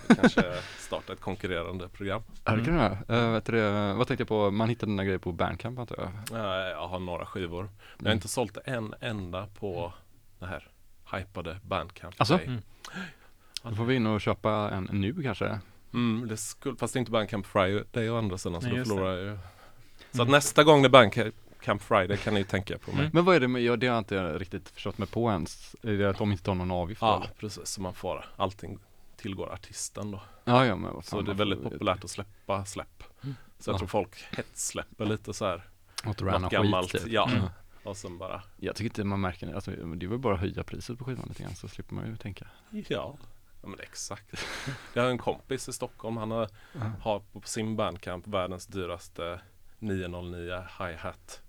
Ja, 0.07 0.15
kanske 0.15 0.43
starta 0.77 1.13
ett 1.13 1.19
konkurrerande 1.21 1.89
program. 1.89 2.24
Ja 2.45 2.51
det 2.55 2.63
kan 2.65 2.74
du 2.75 2.79
göra. 2.81 3.25
Uh, 3.27 3.31
vet 3.33 3.45
du, 3.45 3.62
vad 3.97 4.07
tänkte 4.07 4.21
jag 4.21 4.27
på, 4.27 4.51
man 4.51 4.69
hittade 4.69 4.91
dina 4.91 5.03
grejer 5.03 5.17
på 5.19 5.31
Bandcamp 5.31 5.79
antar 5.79 5.95
jag? 6.31 6.39
Eh, 6.39 6.69
Jag 6.69 6.88
har 6.88 7.00
några 7.00 7.25
skivor. 7.25 7.62
Men 7.63 7.69
jag 7.97 8.05
har 8.05 8.07
Mm. 8.12 8.15
inte 8.17 8.27
sålt 8.27 8.57
en 8.65 8.93
enda 9.01 9.47
på 9.59 9.93
det 10.39 10.45
här 10.45 10.67
hypade 11.13 11.57
Bandcamp. 11.63 12.15
Alltså? 12.17 12.39
Mm. 12.39 12.62
Då 13.63 13.75
får 13.75 13.86
vi 13.86 13.95
in 13.95 14.07
och 14.07 14.21
köpa 14.21 14.69
en 14.74 14.89
nu 14.91 15.24
kanske. 15.24 15.59
Mm, 15.93 16.27
det 16.27 16.38
skulle, 16.38 16.75
fast 16.75 16.93
det 16.93 16.97
är 16.97 17.00
inte 17.00 17.12
Bandcamp 17.12 17.45
Friday 17.45 18.09
å 18.09 18.17
andra 18.17 18.38
sidan 18.38 18.62
så 18.62 18.67
Nej, 18.67 18.77
då 18.77 18.86
förlorar 18.86 19.12
jag 19.17 19.25
ju. 19.25 19.38
Så 20.12 20.17
Mm. 20.21 20.24
att 20.27 20.29
nästa 20.31 20.63
gång 20.63 20.81
det 20.81 20.88
är 20.88 20.89
Bandcamp 20.89 21.81
Friday 21.81 22.17
kan 22.17 22.33
ni 22.33 22.43
tänka 22.43 22.77
på 22.77 22.91
mig. 22.91 23.00
Mm. 23.00 23.12
Men 23.13 23.25
vad 23.25 23.36
är 23.36 23.39
det 23.39 23.47
med, 23.47 23.62
ja, 23.62 23.75
det 23.75 23.88
har 23.88 23.93
jag 23.93 24.01
inte 24.01 24.38
riktigt 24.38 24.69
förstått 24.69 24.97
mig 24.97 25.07
på 25.07 25.31
ens. 25.31 25.75
Är 25.83 25.91
det 25.93 26.09
att 26.09 26.17
de 26.17 26.31
inte 26.31 26.43
tar 26.43 26.55
någon 26.55 26.71
avgift? 26.71 27.01
Ja, 27.01 27.15
eller? 27.17 27.29
precis. 27.39 27.67
Så 27.69 27.81
man 27.81 27.93
får 27.93 28.25
allting 28.38 28.79
tillgår 29.17 29.53
artisten 29.53 30.12
då. 30.12 30.21
ja, 30.43 30.65
ja 30.65 30.75
men 30.75 30.93
vad 30.93 31.05
Så 31.05 31.21
det 31.21 31.31
är 31.31 31.36
väldigt 31.36 31.63
populärt 31.63 32.03
att 32.03 32.09
släppa 32.09 32.65
släpp. 32.65 33.03
Så 33.59 33.69
jag 33.69 33.74
Ja. 33.74 33.77
tror 33.77 33.88
folk 33.88 34.25
hetsläpper 34.38 35.05
lite 35.05 35.33
så 35.33 35.45
här. 35.45 35.69
Något 36.05 36.51
gammalt. 36.51 36.91
skit 36.91 37.03
typ. 37.03 37.12
Ja. 37.12 37.29
Mm. 37.29 37.43
Och 37.83 37.97
sen 37.97 38.17
bara, 38.17 38.43
Jag 38.57 38.75
tycker 38.75 38.89
inte 38.89 39.03
man 39.03 39.21
märker 39.21 39.47
det, 39.47 39.55
alltså, 39.55 39.71
det 39.71 40.05
är 40.05 40.09
väl 40.09 40.19
bara 40.19 40.33
att 40.33 40.39
höja 40.39 40.63
priset 40.63 40.97
på 41.00 41.05
skivan 41.05 41.25
lite 41.27 41.43
grann 41.43 41.55
så 41.55 41.67
slipper 41.67 41.95
man 41.95 42.07
ju 42.07 42.17
tänka. 42.17 42.47
ja. 42.71 43.17
Ja 43.62 43.67
men 43.67 43.79
exakt. 43.79 44.45
Jag 44.93 45.03
har 45.03 45.09
en 45.09 45.17
kompis 45.17 45.69
i 45.69 45.74
Stockholm, 45.74 46.17
han 46.17 46.31
har, 46.31 46.50
har 47.01 47.19
på 47.19 47.41
sin 47.47 47.75
bandcamp 47.75 48.27
världens 48.27 48.67
dyraste 48.67 49.39
909 49.79 50.63
hi-hat 50.79 51.41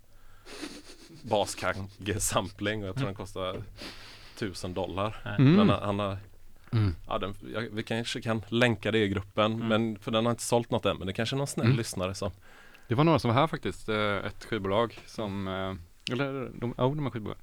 baskagge 1.23 2.19
sampling 2.19 2.81
och 2.83 2.87
jag 2.89 2.95
tror 2.95 3.05
den 3.05 3.15
kostar 3.15 3.63
1000 4.35 4.73
dollar. 4.73 5.35
Mm. 5.39 5.53
Men 5.55 5.69
han, 5.69 5.83
han 5.83 5.99
har, 5.99 6.17
Mm. 6.71 6.95
ja, 7.07 7.17
den, 7.17 7.35
jag, 7.53 7.61
vi 7.61 7.83
kanske 7.83 8.21
kan 8.21 8.41
länka 8.47 8.91
det 8.91 8.97
i 8.99 9.07
gruppen 9.09 9.53
Mm. 9.53 9.67
men 9.67 9.99
för 9.99 10.11
den 10.11 10.25
har 10.25 10.31
inte 10.31 10.43
sålt 10.43 10.71
något 10.71 10.85
än 10.85 10.97
men 10.97 11.07
det 11.07 11.13
kanske 11.13 11.35
är 11.35 11.37
någon 11.37 11.47
snäll 11.47 11.65
Mm. 11.65 11.77
lyssnare 11.77 12.13
som 12.15 12.31
Det 12.87 12.95
var 12.95 13.03
några 13.03 13.19
som 13.19 13.29
var 13.33 13.35
här 13.41 13.47
faktiskt, 13.47 13.89
eh, 13.89 14.15
ett 14.15 14.45
skivbolag 14.45 14.99
som, 15.05 15.47
eh, 15.47 16.13
eller 16.13 16.51
de, 16.53 16.73
ja, 16.77 16.83
de 16.83 17.05
är 17.05 17.09
skivbolag. 17.09 17.37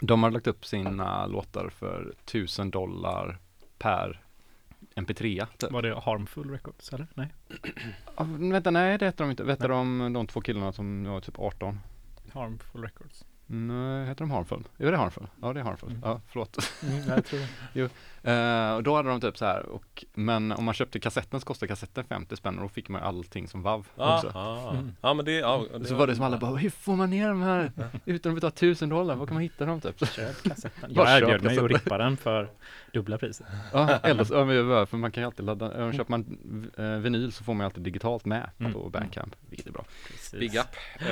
De 0.00 0.22
har 0.22 0.30
lagt 0.30 0.46
upp 0.46 0.66
sina 0.66 1.26
låtar 1.26 1.68
för 1.68 2.14
1000 2.24 2.70
dollar 2.70 3.38
per 3.78 4.20
MP3. 4.94 5.46
Typ. 5.58 5.70
Var 5.72 5.82
det 5.82 6.00
Harmful 6.00 6.50
Records 6.50 6.92
eller? 6.92 7.06
Nej? 7.14 7.28
Ah, 8.14 8.24
vänta, 8.28 8.70
nej 8.70 8.98
det 8.98 9.04
heter 9.06 9.24
de 9.24 9.30
inte. 9.30 9.44
Vet 9.44 9.58
de 9.60 10.12
de 10.12 10.26
två 10.26 10.40
killarna 10.40 10.72
som 10.72 11.04
var 11.04 11.20
typ 11.20 11.38
18? 11.38 11.80
Harmful 12.34 12.82
Records. 12.82 13.24
Nej, 13.46 14.06
heter 14.06 14.20
de 14.24 14.30
Harmful? 14.30 14.64
Är 14.78 14.90
det 14.92 14.96
Harmful? 14.98 15.26
Ja, 15.42 15.52
det 15.52 15.60
är 15.60 15.64
Harmful. 15.64 15.88
Mm. 15.90 16.00
Ja, 16.04 16.20
förlåt. 16.28 16.58
Mm, 16.82 17.08
jag 17.08 17.24
tror 17.24 17.40
det. 17.40 17.90
Och 18.76 18.82
då 18.82 18.96
hade 18.96 19.08
de 19.08 19.20
typ 19.20 19.38
så 19.38 19.44
här, 19.44 19.66
och, 19.66 20.04
men 20.14 20.52
om 20.52 20.64
man 20.64 20.74
köpte 20.74 21.00
kassetten 21.00 21.40
så 21.40 21.46
kostade 21.46 21.68
kassetten 21.68 22.04
50 22.04 22.36
spänn 22.36 22.56
och 22.56 22.62
då 22.62 22.68
fick 22.68 22.88
man 22.88 23.00
ju 23.00 23.06
allting 23.06 23.48
som 23.48 23.62
VAV 23.62 23.86
också. 23.96 24.28
Aha. 24.34 24.70
Mm. 24.70 24.92
Ja 25.00 25.14
men 25.14 25.24
det, 25.24 25.32
ja, 25.32 25.64
det 25.78 25.84
Så 25.84 25.94
var 25.94 26.06
det 26.06 26.16
som 26.16 26.24
alla 26.24 26.38
bara, 26.38 26.56
hur 26.56 26.70
får 26.70 26.96
man 26.96 27.10
ner 27.10 27.28
de 27.28 27.42
här 27.42 27.72
utan 28.04 28.32
att 28.32 28.36
betala 28.36 28.52
1000 28.52 28.88
dollar? 28.88 29.14
Var 29.14 29.26
kan 29.26 29.34
man 29.34 29.42
hitta 29.42 29.64
dem 29.66 29.80
typ? 29.80 30.08
Köp 30.08 30.42
kassetten. 30.42 30.90
Jag 30.94 31.18
erbjöd 31.18 31.42
mig 31.42 31.58
att 31.58 31.70
rippa 31.70 31.98
den 31.98 32.16
för 32.16 32.48
dubbla 32.92 33.18
priset. 33.18 33.46
Ja, 33.72 33.88
eller 34.02 34.24
så, 34.24 34.86
för 34.86 34.96
man 34.96 35.12
kan 35.12 35.22
ju 35.22 35.26
alltid 35.26 35.46
ladda, 35.46 35.86
äh, 35.86 35.92
köper 35.92 36.10
man 36.10 36.70
eh, 36.78 36.84
vinyl 36.84 37.32
så 37.32 37.44
får 37.44 37.54
man 37.54 37.64
ju 37.64 37.64
alltid 37.64 37.82
digitalt 37.82 38.24
med 38.24 38.50
Mm. 38.58 38.72
på 38.72 38.88
Bandcamp, 38.88 39.36
vilket 39.48 39.66
är 39.66 39.70
bra. 39.72 39.84
Precis. 40.06 40.40
Big 40.40 40.56
up! 40.56 40.66
Eh, 41.00 41.06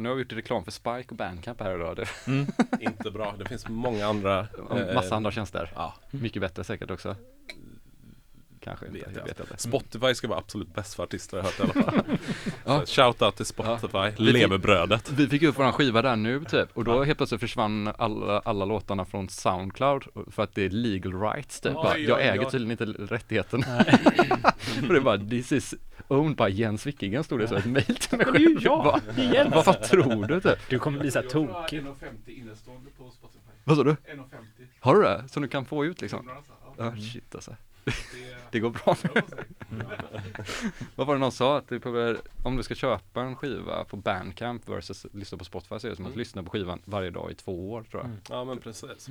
nu 0.00 0.08
har 0.08 0.14
vi 0.14 0.22
gjort 0.22 0.32
reklam 0.32 0.64
för 0.64 0.70
Spike 0.70 1.06
och 1.08 1.16
Bandcamp 1.16 1.60
här 1.60 1.74
idag. 1.74 1.98
Mm. 2.26 2.46
inte 2.80 3.10
bra. 3.10 3.34
Det 3.38 3.44
finns 3.44 3.68
många 3.68 4.06
andra 4.06 4.48
är 4.70 4.94
massa 4.94 5.16
andra 5.16 5.30
tjänster. 5.30 5.70
Ja, 5.74 5.94
Mycket 6.10 6.41
bättre 6.42 6.64
säkert 6.64 6.90
också. 6.90 7.16
Kanske 8.64 8.86
inte, 8.86 8.98
Vet 8.98 9.08
jag 9.08 9.16
jag 9.20 9.24
vet 9.26 9.40
inte. 9.40 9.62
Spotify 9.62 10.14
ska 10.14 10.28
vara 10.28 10.38
absolut 10.38 10.74
bäst 10.74 10.94
för 10.94 11.02
artister 11.02 11.36
har 11.42 11.44
jag 11.58 11.64
hört 11.66 11.76
i 11.76 11.78
alla 11.78 11.92
fall. 11.92 12.16
Ja. 12.64 12.86
Så 12.86 13.02
Shout 13.02 13.22
out 13.22 13.36
till 13.36 13.46
Spotify, 13.46 13.98
Vi- 14.18 14.32
levebrödet. 14.32 15.10
Vi 15.10 15.26
fick 15.28 15.42
upp 15.42 15.58
våran 15.58 15.72
skiva 15.72 16.02
där 16.02 16.16
nu 16.16 16.44
typ 16.44 16.68
och 16.74 16.84
då 16.84 17.04
helt 17.04 17.16
plötsligt 17.18 17.40
försvann 17.40 17.92
alla, 17.98 18.38
alla 18.40 18.64
låtarna 18.64 19.04
från 19.04 19.28
Soundcloud 19.28 20.04
för 20.30 20.42
att 20.42 20.54
det 20.54 20.64
är 20.64 20.70
legal 20.70 21.20
rights 21.20 21.60
typ. 21.60 21.72
Oj, 21.76 21.82
Bara, 21.82 21.98
jag 21.98 22.18
oj, 22.18 22.22
äger 22.24 22.44
oj. 22.46 22.50
tydligen 22.50 22.70
inte 22.88 23.14
rättigheten. 23.14 23.62
för 24.62 24.94
det 24.94 25.00
var 25.00 25.18
this 25.30 25.52
is 25.52 25.74
owned 26.08 26.36
by 26.36 26.48
Jens 26.48 26.86
Wickingen 26.86 27.24
stod 27.24 27.38
det 27.38 27.48
så 27.48 27.54
ett 27.54 27.64
mail 27.66 27.84
till 27.96 28.18
mig 28.18 28.26
Det 28.32 28.38
är 28.38 28.40
ju 28.40 28.46
själv. 28.48 28.62
jag! 28.62 28.84
Vad- 28.84 29.18
Igen! 29.18 29.50
Vad 29.50 29.64
fan 29.64 29.76
tror 29.90 30.26
du 30.26 30.40
typ? 30.40 30.58
Du 30.68 30.78
kommer 30.78 30.98
bli 31.00 31.10
så 31.10 31.18
här 31.18 31.24
Jag 31.24 31.32
tror 31.32 31.46
tokig. 31.46 31.80
1,50 31.82 31.94
innestående 32.26 32.90
på 32.98 33.10
Spotify. 33.10 33.38
Vad 33.64 33.76
sa 33.76 33.84
du? 33.84 33.90
1,50. 33.90 33.96
Har 34.82 34.94
du 34.94 35.02
det? 35.02 35.28
Som 35.28 35.42
du 35.42 35.48
kan 35.48 35.64
få 35.64 35.84
ut 35.84 36.00
liksom? 36.00 36.28
alltså. 36.28 36.52
Ja, 36.78 36.84
Ja 36.84 36.96
shit 36.96 37.34
alltså. 37.34 37.56
det, 38.50 38.60
går 38.60 38.70
bra. 38.70 38.82
måste 38.86 39.08
säga. 39.30 39.44
Vad 40.94 41.06
var 41.06 41.14
det 41.14 41.20
någon 41.20 41.32
sa? 41.32 41.58
Att 41.58 41.68
du 41.68 41.78
behöver, 41.78 42.20
om 42.44 42.56
du 42.56 42.62
ska 42.62 42.74
köpa 42.74 43.22
en 43.22 43.36
skiva 43.36 43.84
på 43.84 43.96
Bandcamp 43.96 44.68
versus 44.68 45.06
lyssna 45.12 45.38
på 45.38 45.44
Spotify 45.44 45.78
så 45.78 45.86
är 45.86 45.90
det 45.90 45.96
som 45.96 46.04
att 46.04 46.10
Mm. 46.10 46.18
lyssna 46.18 46.42
på 46.42 46.50
skivan 46.50 46.82
varje 46.84 47.10
dag 47.10 47.30
i 47.30 47.34
två 47.34 47.72
år 47.72 47.82
tror 47.82 48.02
jag. 48.02 48.06
Mm. 48.10 48.20
Ja 48.30 48.44
men 48.44 48.58
precis. 48.60 49.08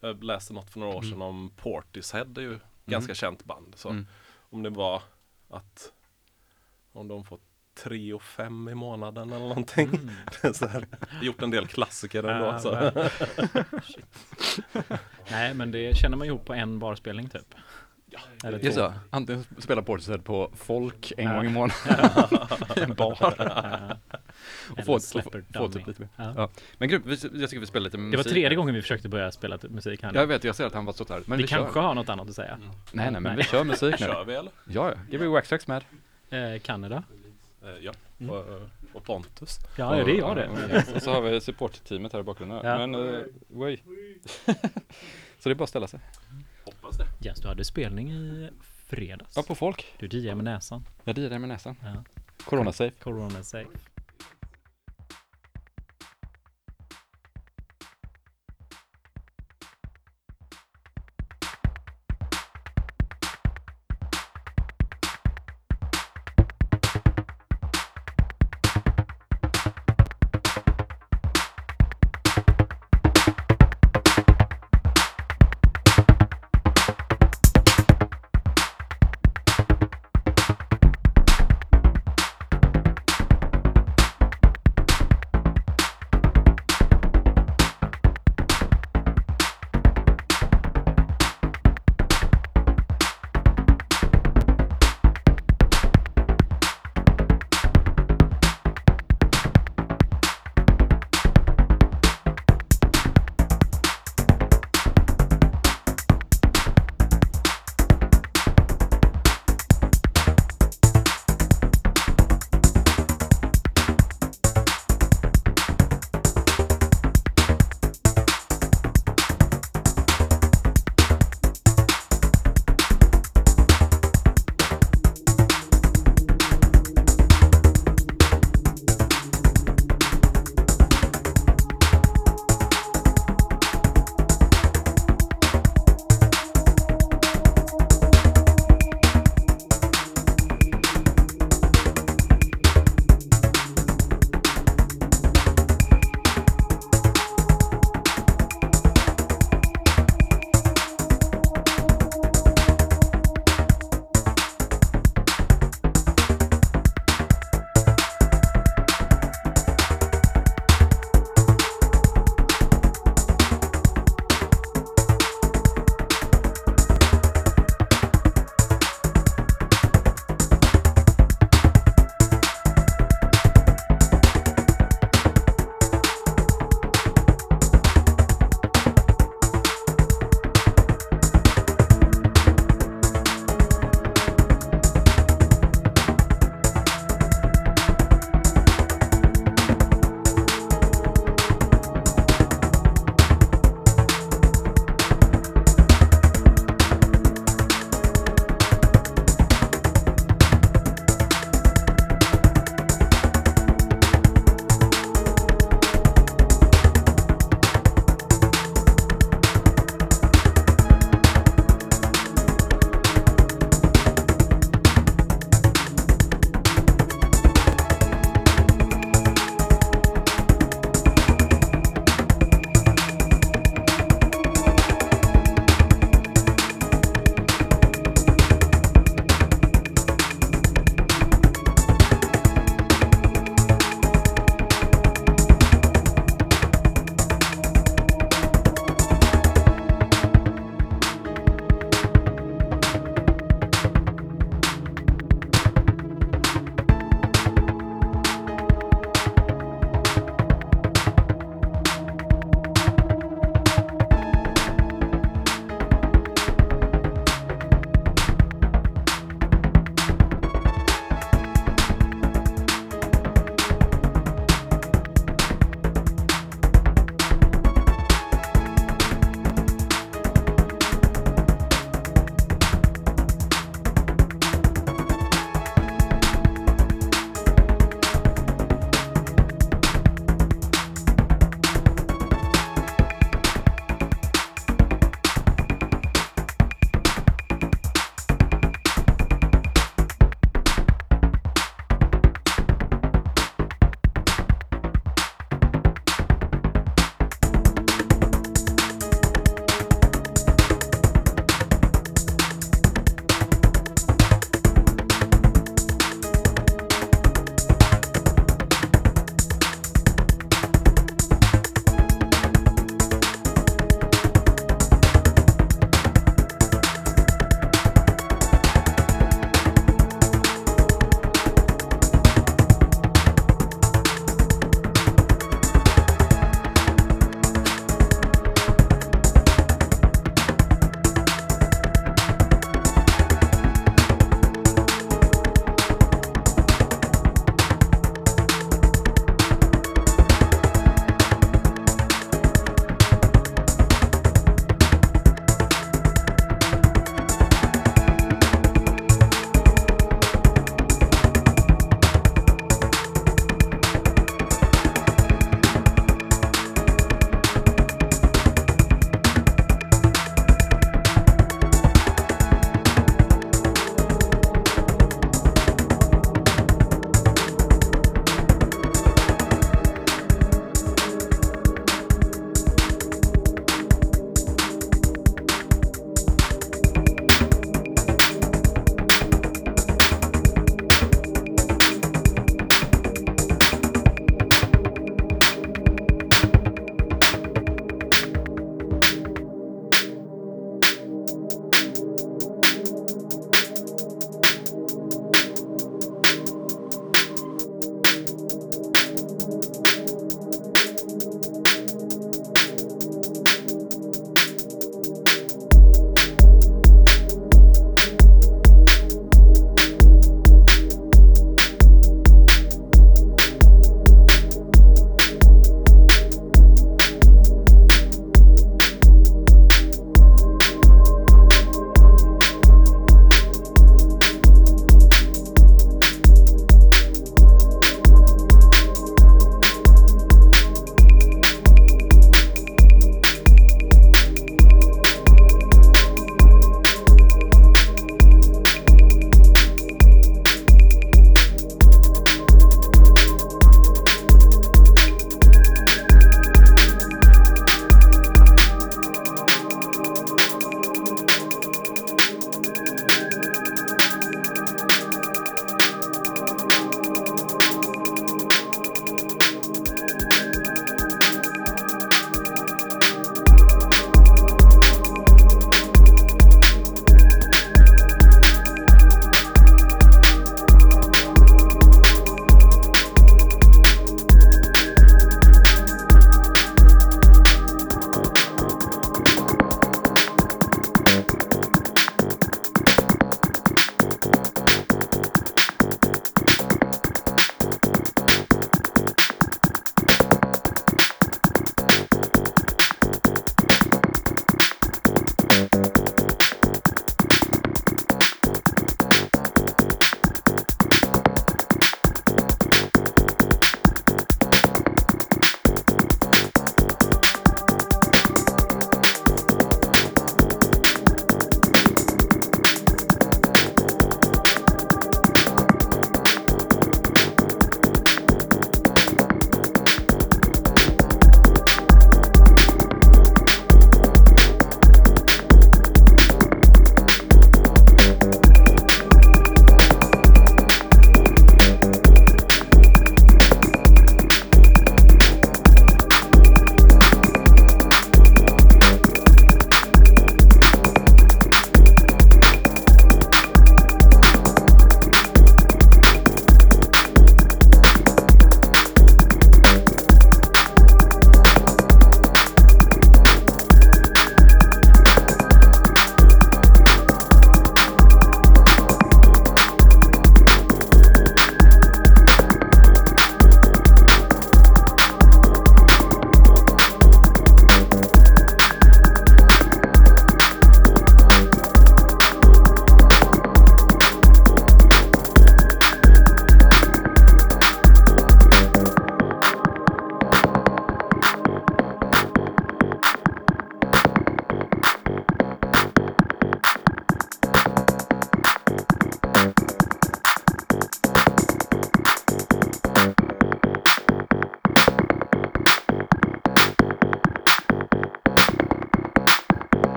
Jag 0.00 0.24
läste 0.24 0.52
något 0.52 0.70
för 0.70 0.80
några 0.80 0.94
år 0.96 1.02
sedan 1.02 1.22
om 1.22 1.50
Portishead, 1.56 2.24
det 2.24 2.40
är 2.40 2.42
ju 2.42 2.48
Mm. 2.48 2.60
ganska 2.86 3.14
känt 3.14 3.44
band. 3.44 3.72
Så 3.76 3.88
Mm. 3.88 4.06
om 4.50 4.62
det 4.62 4.70
var 4.70 5.02
att 5.50 5.92
om 6.92 7.08
de 7.08 7.24
får 7.24 7.38
3 7.74 8.12
och 8.12 8.22
5 8.22 8.68
i 8.68 8.74
månaden 8.74 9.28
eller 9.32 9.48
någonting. 9.48 9.88
Mm. 9.88 10.10
Det 10.42 10.48
är 10.48 10.52
så 10.52 10.66
här, 10.66 10.86
gjort 11.22 11.42
en 11.42 11.50
del 11.50 11.66
klassiker 11.66 12.24
ändå. 12.24 12.44
Ja, 12.46 12.58
så. 12.58 12.68
ja. 12.94 13.08
Nej 15.30 15.54
men 15.54 15.70
det 15.70 15.96
känner 15.96 16.16
man 16.16 16.26
ihop 16.26 16.44
på 16.44 16.54
en 16.54 16.78
barspelning 16.78 17.28
typ. 17.28 17.54
Eller 18.44 18.58
Just 18.58 18.78
två. 18.78 18.84
så, 18.84 18.92
antingen 19.10 19.44
spela 19.58 19.82
Portishead 19.82 20.18
på 20.18 20.52
folk 20.56 21.12
en 21.16 21.24
Ja. 21.24 21.34
gång 21.34 21.46
i 21.46 21.48
månaden, 21.48 21.96
en 22.76 22.94
bar. 22.94 23.34
Ja. 23.38 23.96
och 24.70 24.84
få, 24.84 25.00
få, 25.54 25.68
typ 25.68 25.86
lite 25.86 26.00
mer. 26.00 26.08
Ja. 26.16 26.32
Ja. 26.36 26.50
Men 26.78 26.88
vi- 26.88 26.96
jag 27.40 27.50
tycker 27.50 27.60
vi 27.60 27.66
spelar 27.66 27.84
lite 27.84 27.98
musik. 27.98 28.10
Det 28.12 28.16
var 28.16 28.24
tredje 28.24 28.56
gången 28.56 28.74
vi 28.74 28.82
försökte 28.82 29.08
börja 29.08 29.32
spela 29.32 29.58
musik 29.62 30.02
här 30.02 30.12
nu. 30.12 30.18
Jag 30.18 30.26
vet, 30.26 30.44
jag 30.44 30.54
ser 30.56 30.66
att 30.66 30.74
han 30.74 30.84
var 30.84 30.92
så 30.92 31.04
där. 31.04 31.22
Men 31.26 31.38
vi 31.38 31.44
vi, 31.44 31.48
kanske 31.48 31.74
kör. 31.74 31.80
har 31.82 31.94
något 31.94 32.08
annat 32.08 32.28
att 32.28 32.34
säga. 32.34 32.58
Nej, 32.92 33.10
nej, 33.10 33.10
men 33.10 33.22
Nej. 33.22 33.36
vi 33.36 33.42
kör 33.42 33.64
musik 33.64 34.00
nu. 34.00 34.06
Kör 34.06 34.24
vi 34.24 34.34
eller? 34.34 34.52
Ja, 34.68 34.90
ja. 34.90 34.96
Give 35.10 35.24
me 35.24 35.30
Waxtrax 35.30 35.66
med. 35.66 35.84
Eh, 36.30 36.60
Kanada. 36.60 37.02
Eh, 37.64 37.70
ja. 37.80 37.92
Mm. 38.20 38.34
Och, 38.34 38.44
och 38.92 39.04
Pontus. 39.04 39.58
Ja, 39.76 39.98
ja, 39.98 40.04
det 40.04 40.10
är 40.10 40.18
jag 40.18 40.36
det. 40.36 40.48
Och, 40.48 40.96
och 40.96 41.02
så 41.02 41.12
har 41.12 41.22
vi 41.22 41.40
supportteamet 41.40 42.12
här 42.12 42.20
i 42.20 42.22
bakgrunden. 42.22 42.60
Ja. 42.64 42.78
Men, 42.78 42.94
uh, 42.94 43.24
oj. 43.54 43.82
så 45.38 45.48
det 45.48 45.50
är 45.50 45.54
bara 45.54 45.64
att 45.64 45.70
ställa 45.70 45.86
sig. 45.86 46.00
Hoppas 46.64 46.96
det. 46.96 47.06
Jens, 47.20 47.40
du 47.40 47.48
hade 47.48 47.64
spelning 47.64 48.12
i 48.12 48.50
fredags. 48.86 49.36
Ja, 49.36 49.42
på 49.42 49.54
folk. 49.54 49.94
Du 49.98 50.06
DJar 50.06 50.34
med 50.34 50.44
näsan. 50.44 50.84
Jag 51.04 51.14
dirrar 51.14 51.38
med 51.38 51.48
näsan. 51.48 51.76
Ja. 51.82 52.04
Corona 52.44 52.72
safe. 52.72 52.96
Corona 53.02 53.42
safe. 53.42 53.70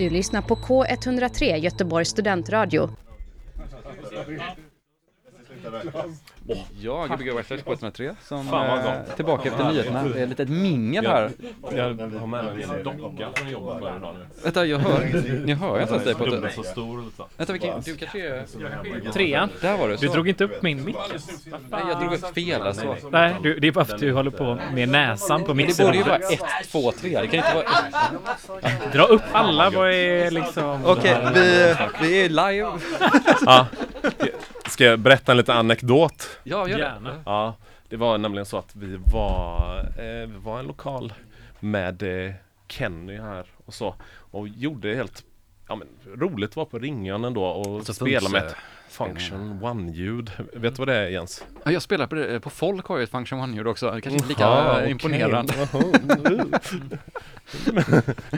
Du 0.00 0.10
lyssnar 0.10 0.42
på 0.42 0.56
K103 0.56 1.56
Göteborgs 1.56 2.08
studentradio. 2.08 2.90
Ja, 7.08 7.16
Gbg 7.16 7.36
Whitehead 7.36 7.62
K103 7.66 8.14
som 8.22 8.48
Fan, 8.48 8.68
vad 8.68 8.86
eh, 8.86 9.02
tillbaka 9.16 9.48
efter 9.48 9.64
nyheterna. 9.64 10.04
Det 10.04 10.18
är 10.18 10.22
ett 10.22 10.28
litet 10.28 10.48
mingel 10.48 11.06
här. 11.06 11.30
Jag 11.76 11.84
har 11.84 12.26
med 12.26 12.44
mig 12.44 12.66
min 12.66 12.84
docka 12.84 13.28
från 13.34 13.48
jobbet 13.50 13.82
varje 13.82 13.98
dag 13.98 14.14
nu. 14.18 14.26
Vänta, 14.42 14.66
jag 14.66 14.78
hör, 14.78 15.02
jag 15.46 15.56
hör 15.56 15.80
inte 15.80 15.92
ens 15.92 16.04
dig 16.04 16.14
på 16.14 16.26
Dubbelt 16.26 16.54
så 16.54 16.62
stor. 16.62 17.04
Vänta, 17.36 17.52
vilken, 17.52 17.80
du 17.80 17.96
kanske 17.96 18.28
är... 18.28 19.12
Trean. 19.12 19.48
Där 19.60 19.76
var 19.76 19.88
du. 19.88 19.96
Du 19.96 20.08
drog 20.08 20.28
inte 20.28 20.44
upp 20.44 20.62
min 20.62 20.84
mick. 20.84 20.96
Nej, 21.70 21.80
jag 21.88 22.00
drog 22.00 22.12
upp 22.12 22.34
fel 22.34 22.62
alltså. 22.62 22.96
Nej, 23.10 23.34
du, 23.42 23.58
det 23.58 23.68
är 23.68 23.72
bara 23.72 23.84
för 23.84 23.94
att 23.94 24.00
du 24.00 24.12
håller 24.12 24.30
på 24.30 24.58
med 24.74 24.88
näsan 24.88 25.40
på 25.44 25.54
Men 25.54 25.56
det 25.56 25.66
mixen. 25.66 25.86
borde 25.86 25.98
ju 25.98 26.04
vara 26.04 26.16
ett, 26.16 26.42
två, 26.72 26.92
tre. 26.92 27.20
Det 27.20 27.26
kan 27.26 27.36
inte 27.36 27.54
vara 27.54 27.64
ett. 27.64 28.92
Dra 28.92 29.04
upp 29.04 29.22
alla, 29.32 29.70
vad 29.70 29.90
är 29.90 30.30
liksom... 30.30 30.84
Okej, 30.84 31.16
vi, 31.34 31.74
vi 32.00 32.24
är 32.24 32.28
live. 32.28 32.78
Ja. 33.46 33.66
Ska 34.80 34.84
jag 34.84 34.98
berätta 34.98 35.32
en 35.32 35.38
liten 35.38 35.56
anekdot? 35.56 36.38
Ja, 36.42 36.68
gör 36.68 36.78
det. 36.78 36.84
Gärna. 36.84 37.22
Ja, 37.26 37.56
det 37.88 37.96
var 37.96 38.18
nämligen 38.18 38.46
så 38.46 38.58
att 38.58 38.76
vi 38.76 39.00
var, 39.12 39.78
eh, 39.78 40.28
vi 40.28 40.38
var 40.38 40.58
en 40.58 40.66
lokal 40.66 41.12
med 41.60 42.02
eh, 42.02 42.34
Kenny 42.68 43.16
här 43.16 43.46
och 43.64 43.74
så 43.74 43.94
och 44.30 44.48
gjorde 44.48 44.94
helt 44.94 45.24
Ja 45.68 45.74
men 45.76 45.88
roligt 46.16 46.56
var 46.56 46.64
på 46.64 46.78
Ringön 46.78 47.24
ändå 47.24 47.44
och 47.44 47.86
Så 47.86 47.94
spela 47.94 48.28
med 48.28 48.42
ett 48.42 48.56
Function 48.90 49.58
One-ljud. 49.62 50.30
Vet 50.52 50.74
du 50.74 50.78
vad 50.78 50.88
det 50.88 50.94
är 50.96 51.08
Jens? 51.08 51.44
Ja, 51.64 51.72
Jag 51.72 51.82
spelar 51.82 52.06
på 52.06 52.14
det, 52.14 52.40
på 52.40 52.50
folk 52.50 52.86
har 52.86 52.96
ju 52.98 53.04
ett 53.04 53.10
Function 53.10 53.40
One-ljud 53.40 53.66
också. 53.66 53.90
Det 53.90 54.00
kanske 54.00 54.16
inte 54.16 54.28
lika 54.28 54.44
eh, 54.44 54.72
okej. 54.76 54.90
imponerande. 54.90 55.54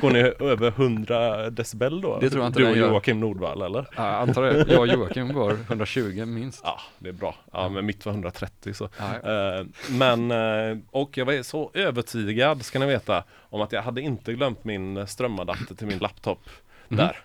Går 0.00 0.10
ni 0.10 0.18
över 0.50 0.68
100 0.68 1.50
decibel 1.50 2.00
då? 2.00 2.18
Det 2.20 2.30
tror 2.30 2.42
jag 2.42 2.48
inte 2.50 2.58
Du 2.58 2.70
och 2.70 2.76
gör. 2.76 2.88
Joakim 2.88 3.20
Nordvall 3.20 3.62
eller? 3.62 3.86
Ja, 3.96 4.06
jag 4.12 4.28
antar 4.28 4.42
det. 4.42 4.66
Jag 4.72 4.80
och 4.80 4.86
Joakim 4.86 5.32
går 5.32 5.52
120 5.52 6.24
minst. 6.26 6.60
Ja, 6.64 6.80
det 6.98 7.08
är 7.08 7.12
bra. 7.12 7.34
Ja, 7.52 7.68
men 7.68 7.86
mitt 7.86 8.06
var 8.06 8.12
130 8.12 8.74
så. 8.74 8.88
Ja, 8.98 9.04
Eh, 9.32 9.66
men, 9.90 10.30
eh, 10.30 10.78
och 10.90 11.16
jag 11.18 11.24
var 11.24 11.42
så 11.42 11.70
övertygad 11.74 12.64
ska 12.64 12.78
ni 12.78 12.86
veta 12.86 13.24
om 13.40 13.60
att 13.60 13.72
jag 13.72 13.82
hade 13.82 14.00
inte 14.00 14.32
glömt 14.32 14.64
min 14.64 15.06
strömadapter 15.06 15.74
till 15.74 15.86
min 15.86 15.98
laptop 15.98 16.48
Mhm. 16.88 16.96
där. 16.98 17.16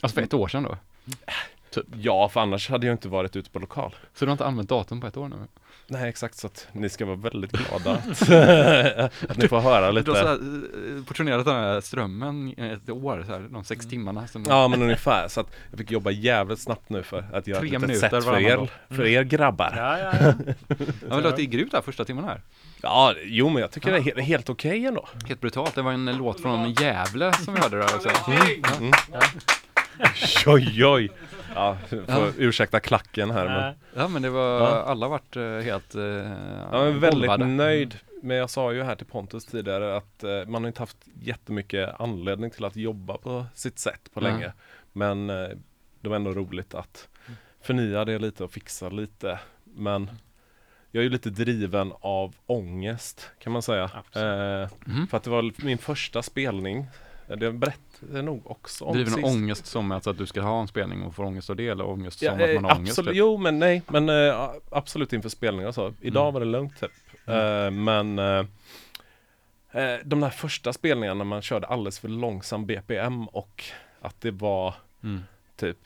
Alltså 0.00 0.14
för 0.14 0.22
ett 0.22 0.34
år 0.34 0.48
sedan 0.48 0.62
då. 0.62 0.76
Ja, 2.00 2.28
för 2.28 2.40
annars 2.40 2.70
hade 2.70 2.86
jag 2.86 2.94
inte 2.94 3.08
varit 3.08 3.36
ute 3.36 3.50
på 3.50 3.58
lokal. 3.58 3.94
Så 4.14 4.24
du 4.24 4.28
har 4.28 4.32
inte 4.32 4.44
använt 4.44 4.68
datorn 4.68 5.00
på 5.00 5.06
ett 5.06 5.16
år 5.16 5.28
nu? 5.28 5.36
Nej, 5.86 6.08
exakt 6.08 6.36
så 6.36 6.46
att 6.46 6.68
ni 6.72 6.88
ska 6.88 7.06
vara 7.06 7.16
väldigt 7.16 7.52
glada 7.52 7.92
att, 7.92 8.22
att 9.30 9.36
ni 9.36 9.48
får 9.48 9.60
höra 9.60 9.80
Du 9.80 9.86
har 9.86 9.92
lite. 9.92 10.12
här, 10.12 10.32
eh, 10.98 11.04
portionerat 11.04 11.44
den 11.44 11.54
här 11.54 11.80
strömmen 11.80 12.54
ett 12.58 12.90
år, 12.90 13.24
så 13.26 13.32
här, 13.32 13.48
de 13.50 13.64
sex 13.64 13.88
timmarna. 13.88 14.26
Som 14.26 14.44
Ja, 14.48 14.68
men 14.68 14.82
ungefär. 14.82 15.28
Så 15.28 15.40
att 15.40 15.52
jag 15.70 15.78
fick 15.78 15.90
jobba 15.90 16.10
jävligt 16.10 16.60
snabbt 16.60 16.90
nu 16.90 17.02
för 17.02 17.24
att 17.32 17.46
göra 17.46 17.60
Tre 17.60 17.68
ett 17.68 17.72
litet 17.72 17.80
minuter 17.88 18.08
sätt 18.10 18.24
för 18.24 18.40
er, 18.40 18.70
för 18.88 19.06
er 19.06 19.22
grabbar. 19.22 19.72
Ja, 19.76 19.98
ja, 19.98 20.12
ja. 20.20 20.34
Ja, 21.08 21.20
men 21.20 21.22
det 21.22 21.42
ju 21.42 21.46
grymt 21.46 21.72
där 21.72 21.80
första 21.80 22.04
timmen 22.04 22.24
här. 22.24 22.42
Ja, 22.82 23.14
jo 23.24 23.48
men 23.48 23.60
jag 23.62 23.70
tycker 23.70 23.90
det 23.90 23.96
är 23.96 24.02
helt, 24.02 24.20
helt 24.20 24.50
okej 24.50 24.86
ändå. 24.86 25.08
Helt 25.28 25.40
brutalt. 25.40 25.74
Det 25.74 25.82
var 25.82 25.92
en 25.92 26.16
låt 26.16 26.40
från 26.40 26.72
Gävle 26.72 27.32
som 27.32 27.54
vi 27.54 27.60
hörde 27.60 27.76
där 27.76 27.94
också. 27.94 28.08
Mm. 28.78 28.92
Oj, 30.46 30.84
oj. 30.84 31.10
Ja, 31.54 31.78
får 31.88 32.04
Ja. 32.08 32.32
ursäkta 32.38 32.80
klacken 32.80 33.30
här 33.30 33.44
men. 33.44 33.74
Ja 34.02 34.08
men 34.08 34.22
det 34.22 34.30
var, 34.30 34.60
Ja. 34.60 34.66
alla 34.82 35.08
vart 35.08 35.36
eh, 35.36 35.42
helt 35.58 35.94
eh, 35.94 36.02
Jag 36.02 36.86
är 36.88 36.90
väldigt 36.90 37.10
golvade. 37.28 37.46
nöjd. 37.46 37.98
Men 38.22 38.36
jag 38.36 38.50
sa 38.50 38.72
ju 38.72 38.82
här 38.82 38.96
till 38.96 39.06
Pontus 39.06 39.46
tidigare 39.46 39.96
att 39.96 40.24
eh, 40.24 40.44
man 40.46 40.62
har 40.62 40.68
inte 40.68 40.82
haft 40.82 40.96
jättemycket 41.22 42.00
anledning 42.00 42.50
till 42.50 42.64
att 42.64 42.76
jobba 42.76 43.16
på 43.18 43.46
sitt 43.54 43.78
sätt 43.78 44.10
på 44.14 44.20
länge. 44.20 44.52
Men 44.92 45.26
det 46.00 46.08
var 46.08 46.16
ändå 46.16 46.30
roligt 46.32 46.74
att 46.74 47.08
förnya 47.62 48.04
det 48.04 48.18
lite 48.18 48.44
och 48.44 48.52
fixa 48.52 48.88
lite. 48.88 49.38
Men 49.64 50.10
jag 50.90 51.00
är 51.00 51.04
ju 51.04 51.10
lite 51.10 51.30
driven 51.30 51.92
av 52.00 52.34
ångest 52.46 53.30
kan 53.38 53.52
man 53.52 53.62
säga. 53.62 53.84
Eh, 54.14 54.68
Mhm. 54.86 55.06
för 55.10 55.16
att 55.16 55.22
det 55.24 55.30
var 55.30 55.64
min 55.64 55.78
första 55.78 56.22
spelning. 56.22 56.86
Eh, 57.30 57.36
Det 57.36 57.52
berättade 57.52 58.16
jag 58.16 58.24
nog 58.24 58.50
också 58.50 58.84
om 58.84 58.94
Driven 58.94 59.12
av 59.12 59.16
sist. 59.16 59.28
ångest 59.28 59.66
som 59.66 59.92
alltså 59.92 60.10
att 60.10 60.18
du 60.18 60.26
ska 60.26 60.40
ha 60.40 60.60
en 60.60 60.68
spelning 60.68 61.02
och 61.02 61.14
får 61.14 61.24
ångest 61.24 61.50
av 61.50 61.56
det 61.56 61.68
eller 61.68 61.84
ångest 61.86 62.22
Ja, 62.22 62.30
som 62.32 62.40
att 62.42 62.48
eh, 62.48 62.54
man 62.54 62.64
har 62.64 62.76
ångest? 62.76 62.90
absolut, 62.92 63.08
typ? 63.12 63.18
jo 63.18 63.36
men 63.36 63.58
nej, 63.58 63.82
men 63.88 64.08
eh, 64.08 64.50
absolut 64.70 65.12
inför 65.12 65.28
spelningar 65.28 65.72
så. 65.72 65.94
Idag 66.00 66.22
Mm. 66.22 66.34
var 66.34 66.40
det 66.40 66.46
lugnt 66.46 66.80
typ. 66.80 66.90
Eh, 67.26 67.70
men 67.70 68.18
eh, 68.18 68.44
eh, 69.72 69.98
de 70.04 70.20
där 70.20 70.30
första 70.30 70.72
spelningarna 70.72 71.18
när 71.18 71.24
man 71.24 71.42
körde 71.42 71.66
alldeles 71.66 71.98
för 71.98 72.08
långsam 72.08 72.66
BPM 72.66 73.28
och 73.28 73.64
att 74.00 74.20
det 74.20 74.30
var 74.30 74.74
Mm. 75.02 75.20
typ 75.56 75.78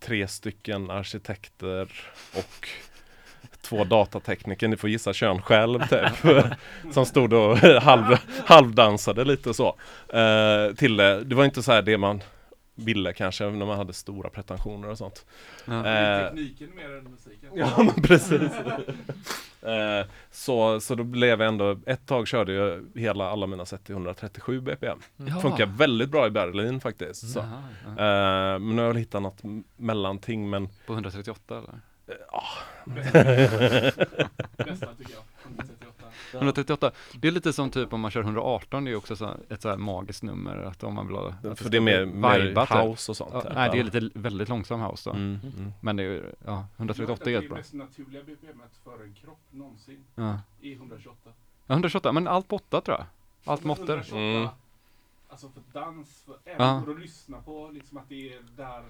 tre 0.00 0.28
stycken 0.28 0.90
arkitekter 0.90 1.92
och 2.36 2.68
två 3.62 3.84
datatekniker, 3.84 4.68
ni 4.68 4.76
får 4.76 4.90
gissa 4.90 5.12
kön 5.12 5.42
själv 5.42 5.80
typ. 5.88 6.42
som 6.92 7.06
stod 7.06 7.32
och 7.32 7.56
halv, 7.82 8.16
halvdansade 8.46 9.24
lite 9.24 9.54
så. 9.54 9.76
Eh, 10.08 10.74
till 10.76 10.96
det, 10.96 11.24
det 11.24 11.34
var 11.34 11.44
inte 11.44 11.62
så 11.62 11.72
här 11.72 11.82
det 11.82 11.98
man 11.98 12.22
ville 12.74 13.12
kanske 13.12 13.50
när 13.50 13.66
man 13.66 13.76
hade 13.78 13.92
stora 13.92 14.30
pretensioner 14.30 14.88
och 14.88 14.98
sånt. 14.98 15.26
Ja. 15.64 15.86
Eh, 15.86 16.24
Tekniken 16.26 16.74
mer 16.76 16.96
än 16.96 17.04
musiken. 17.10 17.50
Ja 17.54 17.70
men 17.76 17.94
precis. 18.02 18.52
eh, 19.62 20.06
så, 20.30 20.80
så 20.80 20.94
då 20.94 21.04
blev 21.04 21.40
jag 21.40 21.48
ändå, 21.48 21.76
ett 21.86 22.06
tag 22.06 22.28
körde 22.28 22.52
jag 22.52 22.82
hela 22.94 23.30
alla 23.30 23.46
mina 23.46 23.66
set 23.66 23.90
i 23.90 23.92
137 23.92 24.60
bpm. 24.60 24.98
Ja. 25.16 25.40
Funkar 25.40 25.66
väldigt 25.66 26.10
bra 26.10 26.26
i 26.26 26.30
Berlin 26.30 26.80
faktiskt. 26.80 27.32
Så. 27.32 27.38
Jaha, 27.38 27.62
ja. 27.84 27.90
Eh, 27.90 28.58
men 28.58 28.76
nu 28.76 28.82
har 28.82 28.82
jag 28.82 28.88
väl 28.94 28.96
hittat 29.02 29.22
något 29.22 29.40
mellanting 29.76 30.50
men 30.50 30.68
På 30.86 30.92
138 30.92 31.58
eller? 31.58 31.80
Bästa 34.56 34.94
tycker 34.94 35.12
jag. 35.14 35.22
138. 35.44 36.04
138, 36.32 36.90
det 37.20 37.28
är 37.28 37.32
lite 37.32 37.52
som 37.52 37.70
typ 37.70 37.92
om 37.92 38.00
man 38.00 38.10
kör 38.10 38.20
118, 38.22 38.84
det 38.84 38.90
är 38.90 38.94
också 38.94 39.16
så 39.16 39.36
ett 39.48 39.62
så 39.62 39.68
här 39.68 39.76
magiskt 39.76 40.22
nummer 40.22 40.56
att 40.56 40.82
om 40.82 40.94
man 40.94 41.06
vill 41.06 41.16
ha 41.16 41.34
att 41.50 41.58
för 41.58 41.70
det 41.70 41.76
är 41.76 41.80
mer, 41.80 42.06
mer 42.06 42.46
typ. 42.66 42.70
house 42.72 43.12
och 43.12 43.16
sånt. 43.16 43.30
Ja, 43.34 43.40
typ. 43.42 43.52
nej, 43.54 43.70
det 43.72 43.78
är 43.78 43.84
lite 44.00 44.18
väldigt 44.18 44.48
långsam 44.48 44.80
house 44.80 45.10
då. 45.10 45.16
mm, 45.16 45.38
mm. 45.56 45.72
Men 45.80 45.96
det 45.96 46.02
är 46.02 46.06
ju, 46.06 46.32
ja, 46.46 46.66
138 46.76 47.22
är 47.22 47.24
det 47.24 47.30
jättebra. 47.30 47.56
mest 47.56 47.72
naturliga 47.72 48.22
BPMet 48.22 48.76
för 48.84 49.02
en 49.04 49.14
kropp 49.14 49.40
någonsin 49.50 50.04
Ja. 50.14 50.38
är 50.62 50.72
128. 50.72 51.30
Ja, 51.66 51.72
128, 51.74 52.12
men 52.12 52.28
allt 52.28 52.48
på 52.48 52.56
8 52.56 52.80
tror 52.80 52.96
jag. 52.98 53.06
Allt 53.52 53.64
måttor. 53.64 53.84
128, 53.84 54.16
Mm. 54.18 54.48
Alltså 55.28 55.48
för 55.48 55.62
dans, 55.80 56.22
för, 56.26 56.36
även 56.44 56.66
Ja. 56.66 56.82
för 56.84 56.92
att 56.92 57.00
lyssna 57.00 57.40
på 57.40 57.70
liksom 57.72 57.98
att 57.98 58.08
det 58.08 58.34
är 58.34 58.40
där 58.56 58.82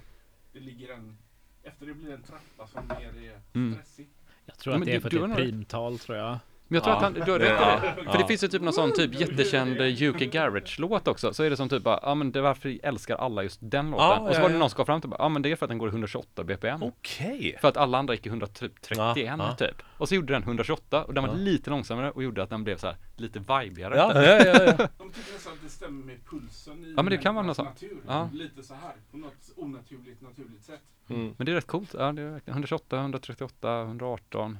det 0.52 0.60
ligger 0.60 0.94
en 0.94 1.18
efter 1.62 1.86
det 1.86 1.94
blir 1.94 2.12
en 2.14 2.22
trappa 2.22 2.66
som 2.66 2.86
mer 2.86 3.30
är 3.30 3.40
Mm. 3.54 3.74
stressig. 3.74 4.08
Jag 4.46 4.58
tror 4.58 4.74
Ja, 4.74 4.78
att 4.80 4.84
det 4.86 4.92
är 4.94 5.00
för 5.00 5.06
att 5.08 5.12
det 5.12 5.32
är 5.32 5.34
primtal 5.34 5.98
tror 5.98 6.18
jag. 6.18 6.38
Men 6.70 6.74
jag 6.76 6.84
tror 6.84 6.92
Ja, 6.94 6.96
att 6.96 7.02
han, 7.02 7.12
du 7.26 7.32
har 7.32 7.38
rätt 7.38 7.48
i 7.48 7.52
det. 7.52 7.94
ja. 8.06 8.12
För 8.12 8.18
det 8.18 8.26
finns 8.26 8.44
ju 8.44 8.48
typ 8.48 8.62
någon 8.62 8.72
sån 8.72 8.92
typ 8.92 9.20
jättekänd 9.20 9.80
eh, 9.80 10.02
UK 10.10 10.18
Garage-låt 10.18 11.08
också. 11.08 11.34
Så 11.34 11.42
är 11.42 11.50
det 11.50 11.56
som 11.56 11.68
typ 11.68 11.82
bara, 11.82 11.98
ja 12.02 12.14
men 12.14 12.32
det 12.32 12.38
är 12.38 12.42
varför 12.42 12.78
älskar 12.82 13.16
alla 13.16 13.42
just 13.42 13.58
den 13.62 13.90
låten. 13.90 14.06
Ja, 14.06 14.18
och 14.18 14.28
så 14.34 14.38
ja, 14.38 14.42
var 14.42 14.48
det 14.50 14.58
någon 14.58 14.70
som 14.70 14.76
kom 14.76 14.86
fram 14.86 15.00
till 15.00 15.10
bara, 15.10 15.16
ja 15.22 15.28
men 15.28 15.42
det 15.42 15.52
är 15.52 15.56
för 15.56 15.66
att 15.66 15.70
den 15.70 15.78
går 15.78 15.88
i 15.88 15.90
128 15.90 16.44
BPM. 16.44 16.82
Okej. 16.82 17.56
För 17.60 17.68
att 17.68 17.76
alla 17.76 17.98
andra 17.98 18.14
gick 18.14 18.26
i 18.26 18.28
131 18.28 18.72
Ja, 18.96 19.14
ja. 19.16 19.54
typ. 19.58 19.82
Och 19.98 20.08
så 20.08 20.14
gjorde 20.14 20.32
den 20.32 20.42
128 20.42 21.04
och 21.04 21.14
den 21.14 21.22
var 21.24 21.30
Ja. 21.30 21.36
lite 21.36 21.70
långsammare 21.70 22.10
och 22.10 22.22
gjorde 22.22 22.42
att 22.42 22.50
den 22.50 22.64
blev 22.64 22.76
så 22.76 22.86
här 22.86 22.96
lite 23.16 23.38
vibigare. 23.38 23.96
Ja, 23.96 24.12
ja, 24.14 24.22
ja, 24.22 24.44
ja. 24.44 24.62
De 24.98 25.10
tycker 25.12 25.32
nästan 25.32 25.52
att 25.52 25.62
det 25.62 25.68
stämmer 25.68 26.04
med 26.06 26.16
pulsen 26.30 26.84
i 26.84 26.94
Ja, 26.96 27.02
men 27.02 27.10
det 27.10 27.16
kan 27.18 27.34
vara 27.34 27.46
något 27.46 27.58
natur. 27.58 27.96
Ja. 28.06 28.28
Lite 28.32 28.62
så 28.62 28.74
här, 28.74 28.92
på 29.10 29.16
något 29.16 29.50
onaturligt 29.56 30.20
naturligt 30.22 30.62
sätt. 30.64 30.80
Mm, 31.08 31.34
Men 31.36 31.44
det 31.46 31.52
är 31.52 31.56
rätt 31.56 31.66
coolt. 31.66 31.94
Ja, 31.98 32.12
det 32.12 32.22
är 32.22 32.30
verkligen 32.30 32.54
128, 32.54 32.96
138, 33.00 33.82
118. 33.82 34.58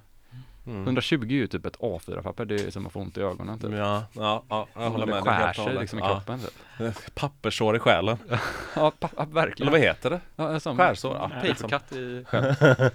Mm. 0.71 0.83
120 0.85 1.23
är 1.23 1.27
ju 1.31 1.47
typ 1.47 1.67
ett 1.67 1.79
A4-papper. 1.79 2.45
Det 2.45 2.55
är 2.55 2.71
som 2.71 2.87
att 2.87 2.93
få 2.93 3.01
ont 3.01 3.19
i 3.19 3.21
ögonen 3.21 3.59
typ. 3.59 3.71
Ja, 3.73 4.05
ja, 4.13 4.43
ja, 4.49 4.69
jag 4.75 4.91
håller 4.91 5.07
det 5.07 5.13
med. 5.13 5.23
skär 5.23 5.33
helt 5.33 5.59
och 5.59 5.65
sig 5.65 5.75
liksom 5.75 5.99
i 5.99 6.03
Ja. 6.03 6.09
kroppen 6.09 6.41
typ. 6.41 7.15
Papperssår 7.15 7.77
i 7.77 7.79
själen. 7.79 8.17
Ja, 8.77 8.93
pa- 9.01 9.09
ja 9.17 9.23
Eller 9.23 9.33
verkligen. 9.33 9.73
vad 9.73 9.81
heter 9.81 10.11
det? 10.11 10.21
Ja, 10.37 10.61
som 10.61 10.77
Skärsår? 10.77 11.15
Ja, 11.17 11.29
Papercut 11.29 11.93
i... 11.93 12.25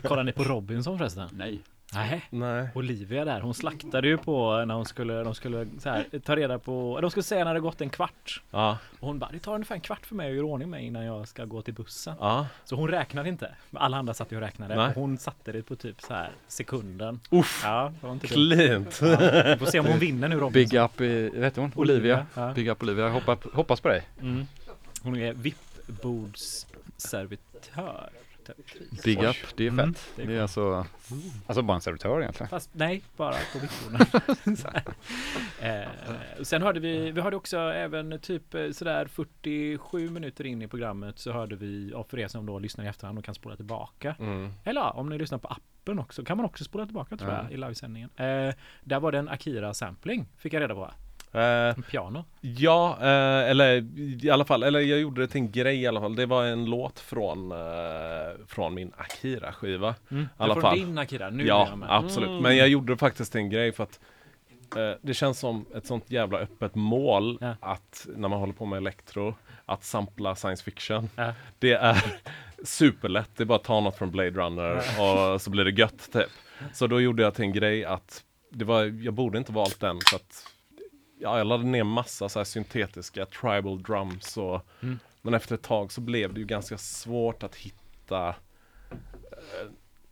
Kollar 0.07 0.23
ni 0.23 0.31
på 0.31 0.43
Robinson 0.43 0.97
förresten? 0.97 1.29
Nej. 1.33 1.59
Nej. 1.95 2.21
Nej. 2.29 2.67
Olivia 2.75 3.25
där, 3.25 3.41
hon 3.41 3.53
slaktade 3.53 4.07
ju 4.07 4.17
på 4.17 4.65
när 4.65 4.75
hon 4.75 4.85
skulle, 4.85 5.23
de 5.23 5.35
skulle 5.35 5.67
så 5.79 5.89
här, 5.89 6.05
ta 6.23 6.35
reda 6.35 6.59
på, 6.59 6.99
de 7.01 7.11
skulle 7.11 7.23
säga 7.23 7.45
när 7.45 7.53
det 7.53 7.59
gått 7.59 7.81
en 7.81 7.89
kvart. 7.89 8.41
Ja, 8.51 8.77
Och 8.99 9.07
hon 9.07 9.19
bara, 9.19 9.31
det 9.31 9.39
tar 9.39 9.53
ungefär 9.55 9.75
en 9.75 9.81
kvart 9.81 10.05
för 10.05 10.15
mig 10.15 10.29
att 10.29 10.35
göra 10.35 10.45
ordning 10.45 10.69
mig 10.69 10.85
innan 10.85 11.05
jag 11.05 11.27
ska 11.27 11.45
gå 11.45 11.61
till 11.61 11.73
bussen. 11.73 12.15
ja. 12.19 12.47
Så 12.65 12.75
hon 12.75 12.87
räknade 12.89 13.29
inte. 13.29 13.55
Alla 13.73 13.97
andra 13.97 14.13
satt 14.13 14.31
ju 14.31 14.35
och 14.35 14.41
räknade. 14.41 14.75
Nej. 14.75 14.87
Och 14.87 14.93
hon 14.95 15.17
satte 15.17 15.51
det 15.51 15.61
på 15.61 15.75
typ 15.75 16.01
så 16.01 16.13
här 16.13 16.29
sekunden. 16.47 17.19
Uff. 17.29 17.61
Ja, 17.63 17.93
det 18.01 18.07
var 18.07 18.13
inte. 18.13 18.27
Klint. 18.27 18.99
Ja, 19.01 19.07
vi 19.45 19.55
får 19.59 19.65
se 19.65 19.79
om 19.79 19.85
hon 19.85 19.99
vinner 19.99 20.27
nu 20.27 20.35
Robinson. 20.35 20.53
Big 20.53 20.73
up 20.79 21.01
i, 21.01 21.31
heter 21.43 21.61
hon? 21.61 21.71
Olivia. 21.75 22.25
Ja. 22.33 22.53
Big 22.53 22.67
up 22.67 22.83
Olivia. 22.83 23.05
Jag 23.05 23.11
hoppas, 23.11 23.39
hoppas 23.53 23.81
på 23.81 23.87
dig. 23.87 24.03
Mm. 24.21 24.45
Hon 25.03 25.15
är 25.17 25.33
VIP-bordsservitör. 25.33 28.09
Big 29.03 29.19
Oj. 29.19 29.25
up, 29.27 29.35
det 29.57 29.63
är 29.63 29.69
Mm, 29.69 29.93
fett. 29.93 30.11
det 30.15 30.21
är 30.23 30.27
det 30.27 30.33
är 30.35 30.41
alltså, 30.41 30.85
alltså 31.47 31.61
bara 31.61 31.75
en 31.75 31.81
servitör 31.81 32.21
egentligen. 32.21 32.49
Fast 32.49 32.69
nej, 32.73 33.03
bara 33.17 33.35
på 33.53 33.59
här. 34.73 34.83
eh, 35.83 35.89
sen 36.43 36.61
hörde 36.61 36.79
vi, 36.79 37.11
vi 37.11 37.21
hörde 37.21 37.35
också 37.35 37.57
även 37.57 38.19
typ 38.19 38.53
eh, 38.53 38.71
sådär 38.71 39.07
47 39.07 40.09
minuter 40.09 40.45
in 40.45 40.61
i 40.61 40.67
programmet 40.67 41.19
så 41.19 41.31
hörde 41.31 41.55
vi, 41.55 41.93
och 41.93 42.09
för 42.09 42.19
er 42.19 42.27
som 42.27 42.45
då 42.45 42.59
lyssnar 42.59 42.85
i 42.85 42.87
efterhand 42.87 43.19
och 43.19 43.25
kan 43.25 43.35
spola 43.35 43.55
tillbaka. 43.55 44.15
Mm. 44.19 44.53
Eller 44.63 44.95
om 44.97 45.09
ni 45.09 45.17
lyssnar 45.17 45.37
på 45.37 45.47
appen 45.47 45.99
också 45.99 46.23
kan 46.23 46.37
man 46.37 46.45
också 46.45 46.63
spola 46.63 46.85
tillbaka 46.85 47.17
tror 47.17 47.31
Ja. 47.31 47.43
jag 47.43 47.51
i 47.51 47.57
livesändningen. 47.57 48.09
Eh, 48.15 48.53
där 48.83 48.99
var 48.99 49.11
det 49.11 49.17
en 49.17 49.29
Akira 49.29 49.73
sampling, 49.73 50.25
fick 50.37 50.53
jag 50.53 50.61
reda 50.61 50.75
på. 50.75 50.91
Eh, 51.35 51.75
piano. 51.91 52.25
ja, 52.41 52.97
eh, 53.01 53.49
eller 53.49 53.85
i 54.25 54.29
alla 54.29 54.45
fall, 54.45 54.63
eller 54.63 54.79
jag 54.79 54.99
gjorde 54.99 55.21
det 55.21 55.27
till 55.27 55.41
en 55.41 55.51
grej 55.51 55.81
i 55.81 55.87
alla 55.87 55.99
fall. 56.01 56.15
Det 56.15 56.25
var 56.25 56.45
en 56.45 56.65
låt 56.65 56.99
från, 56.99 57.51
eh, 57.51 57.57
från 58.47 58.73
min 58.73 58.91
Akira-skiva. 58.97 59.95
Mm. 60.11 60.27
alla 60.37 60.55
från 60.55 60.73
din 60.75 60.97
Akira, 60.97 61.29
nu 61.29 61.45
ja, 61.47 61.67
jag 61.69 61.77
med. 61.77 61.91
absolut. 61.91 62.29
Mm. 62.29 62.41
Men 62.43 62.57
jag 62.57 62.67
gjorde 62.67 62.93
det 62.93 62.97
faktiskt 62.97 63.31
till 63.31 63.41
en 63.41 63.49
grej 63.49 63.71
för 63.71 63.83
att 63.83 63.99
det 65.01 65.13
känns 65.13 65.39
som 65.39 65.65
ett 65.75 65.85
sånt 65.85 66.11
jävla 66.11 66.37
öppet 66.39 66.75
mål 66.75 67.37
Ja. 67.41 67.55
att 67.61 68.07
när 68.15 68.27
man 68.29 68.39
håller 68.39 68.53
på 68.53 68.65
med 68.65 68.77
elektro, 68.77 69.35
att 69.65 69.83
sampla 69.83 70.35
science 70.35 70.63
fiction. 70.63 71.09
Ja. 71.15 71.33
Det 71.59 71.71
är 71.73 72.03
superlätt, 72.63 73.29
det 73.35 73.43
är 73.43 73.45
bara 73.45 73.55
att 73.55 73.63
ta 73.63 73.79
något 73.79 73.97
från 73.97 74.11
Blade 74.11 74.29
Runner 74.31 74.75
och 74.77 75.41
så 75.41 75.49
blir 75.49 75.63
det 75.65 75.71
gött 75.71 76.09
typ. 76.13 76.29
Så 76.73 76.87
då 76.87 77.01
gjorde 77.01 77.23
jag 77.23 77.33
till 77.33 77.43
en 77.45 77.53
grej 77.53 77.85
att 77.85 78.23
det 78.51 78.65
var, 78.65 78.83
jag 79.03 79.13
borde 79.13 79.37
inte 79.37 79.51
valt 79.51 79.79
den 79.79 79.99
för 80.09 80.15
att 80.15 80.45
ja, 81.19 81.37
jag 81.37 81.47
laddade 81.47 81.69
ner 81.69 81.83
massa 81.83 82.29
så 82.29 82.39
här 82.39 82.43
syntetiska 82.43 83.25
tribal 83.25 83.83
drums 83.83 84.37
och 84.37 84.61
Mm. 84.83 84.99
men 85.21 85.33
efter 85.33 85.55
ett 85.55 85.61
tag 85.63 85.91
så 85.91 86.01
blev 86.01 86.33
det 86.33 86.39
ju 86.39 86.45
ganska 86.45 86.77
svårt 86.77 87.43
att 87.43 87.55
hitta 87.55 88.27
eh, 88.91 89.69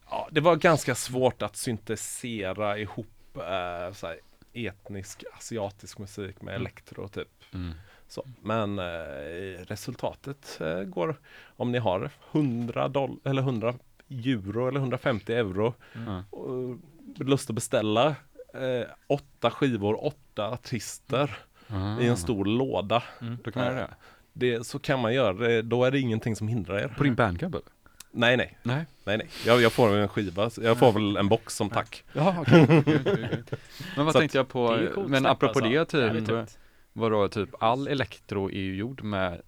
Ja, 0.09 0.27
det 0.31 0.41
var 0.41 0.55
ganska 0.55 0.95
svårt 0.95 1.41
att 1.41 1.55
syntesera 1.55 2.77
ihop 2.77 3.37
eh, 3.37 3.93
så 3.93 4.07
här, 4.07 4.17
etnisk 4.53 5.23
asiatisk 5.37 5.97
musik 5.97 6.41
med 6.41 6.53
Mm. 6.55 6.61
elektro 6.61 7.07
typ. 7.07 7.27
Mm. 7.53 7.73
Så, 8.07 8.25
men 8.41 8.79
eh, 8.79 9.65
resultatet 9.67 10.57
eh, 10.61 10.79
går 10.83 11.19
om 11.57 11.71
ni 11.71 11.77
har 11.77 12.09
100 12.31 12.87
doll 12.87 13.19
eller 13.23 13.41
100 13.41 13.73
euro 14.09 14.67
eller 14.67 14.79
150 14.79 15.33
euro 15.33 15.73
Ja. 16.05 16.23
och 16.37 16.77
lust 17.17 17.49
att 17.49 17.55
beställa 17.55 18.15
eh, 18.53 18.87
åtta 19.07 19.51
skivor, 19.51 20.05
åtta 20.05 20.47
artister 20.49 21.37
Ah. 21.67 21.99
i 21.99 22.07
en 22.07 22.17
stor 22.17 22.45
låda. 22.45 23.03
Mm. 23.21 23.37
Då 23.43 23.51
kan 23.51 23.63
man 23.65 23.75
göra 23.75 23.87
det. 23.87 23.93
Det, 24.33 24.67
så 24.67 24.79
kan 24.79 24.99
man 24.99 25.13
göra 25.13 25.33
det, 25.33 25.61
då 25.61 25.83
är 25.85 25.91
det 25.91 25.99
ingenting 25.99 26.35
som 26.35 26.47
hindrar 26.47 26.77
er. 26.77 26.87
På 26.97 27.03
din 27.03 27.15
bandcamp 27.15 27.55
eller? 27.55 27.65
Nej, 28.11 28.37
nej, 28.37 28.57
Nej. 28.63 28.85
nej, 29.03 29.17
nej. 29.17 29.27
Jag, 29.45 29.61
jag 29.61 29.71
får 29.73 29.95
en 29.95 30.07
skiva, 30.07 30.49
jag 30.61 30.77
får 30.77 30.91
väl 30.91 31.17
en 31.17 31.27
box 31.29 31.55
som 31.55 31.69
tack. 31.69 32.03
Jaha, 32.13 32.35
okej. 32.41 32.63
okej. 32.79 33.43
Men 33.95 34.05
vad 34.05 34.13
Så 34.13 34.19
tänkte 34.19 34.37
jag 34.37 34.47
på, 34.47 34.75
Det 34.75 34.93
men 35.07 35.25
apropå 35.25 35.59
alltså. 35.59 35.71
det 35.71 35.85
typ, 36.15 36.27
tungt. 36.27 36.57
vadå 36.93 37.27
typ 37.27 37.49
all 37.59 37.87
elektro 37.87 38.49
är 38.51 38.53
ju 38.61 38.75
gjord 38.75 39.03
med 39.03 39.41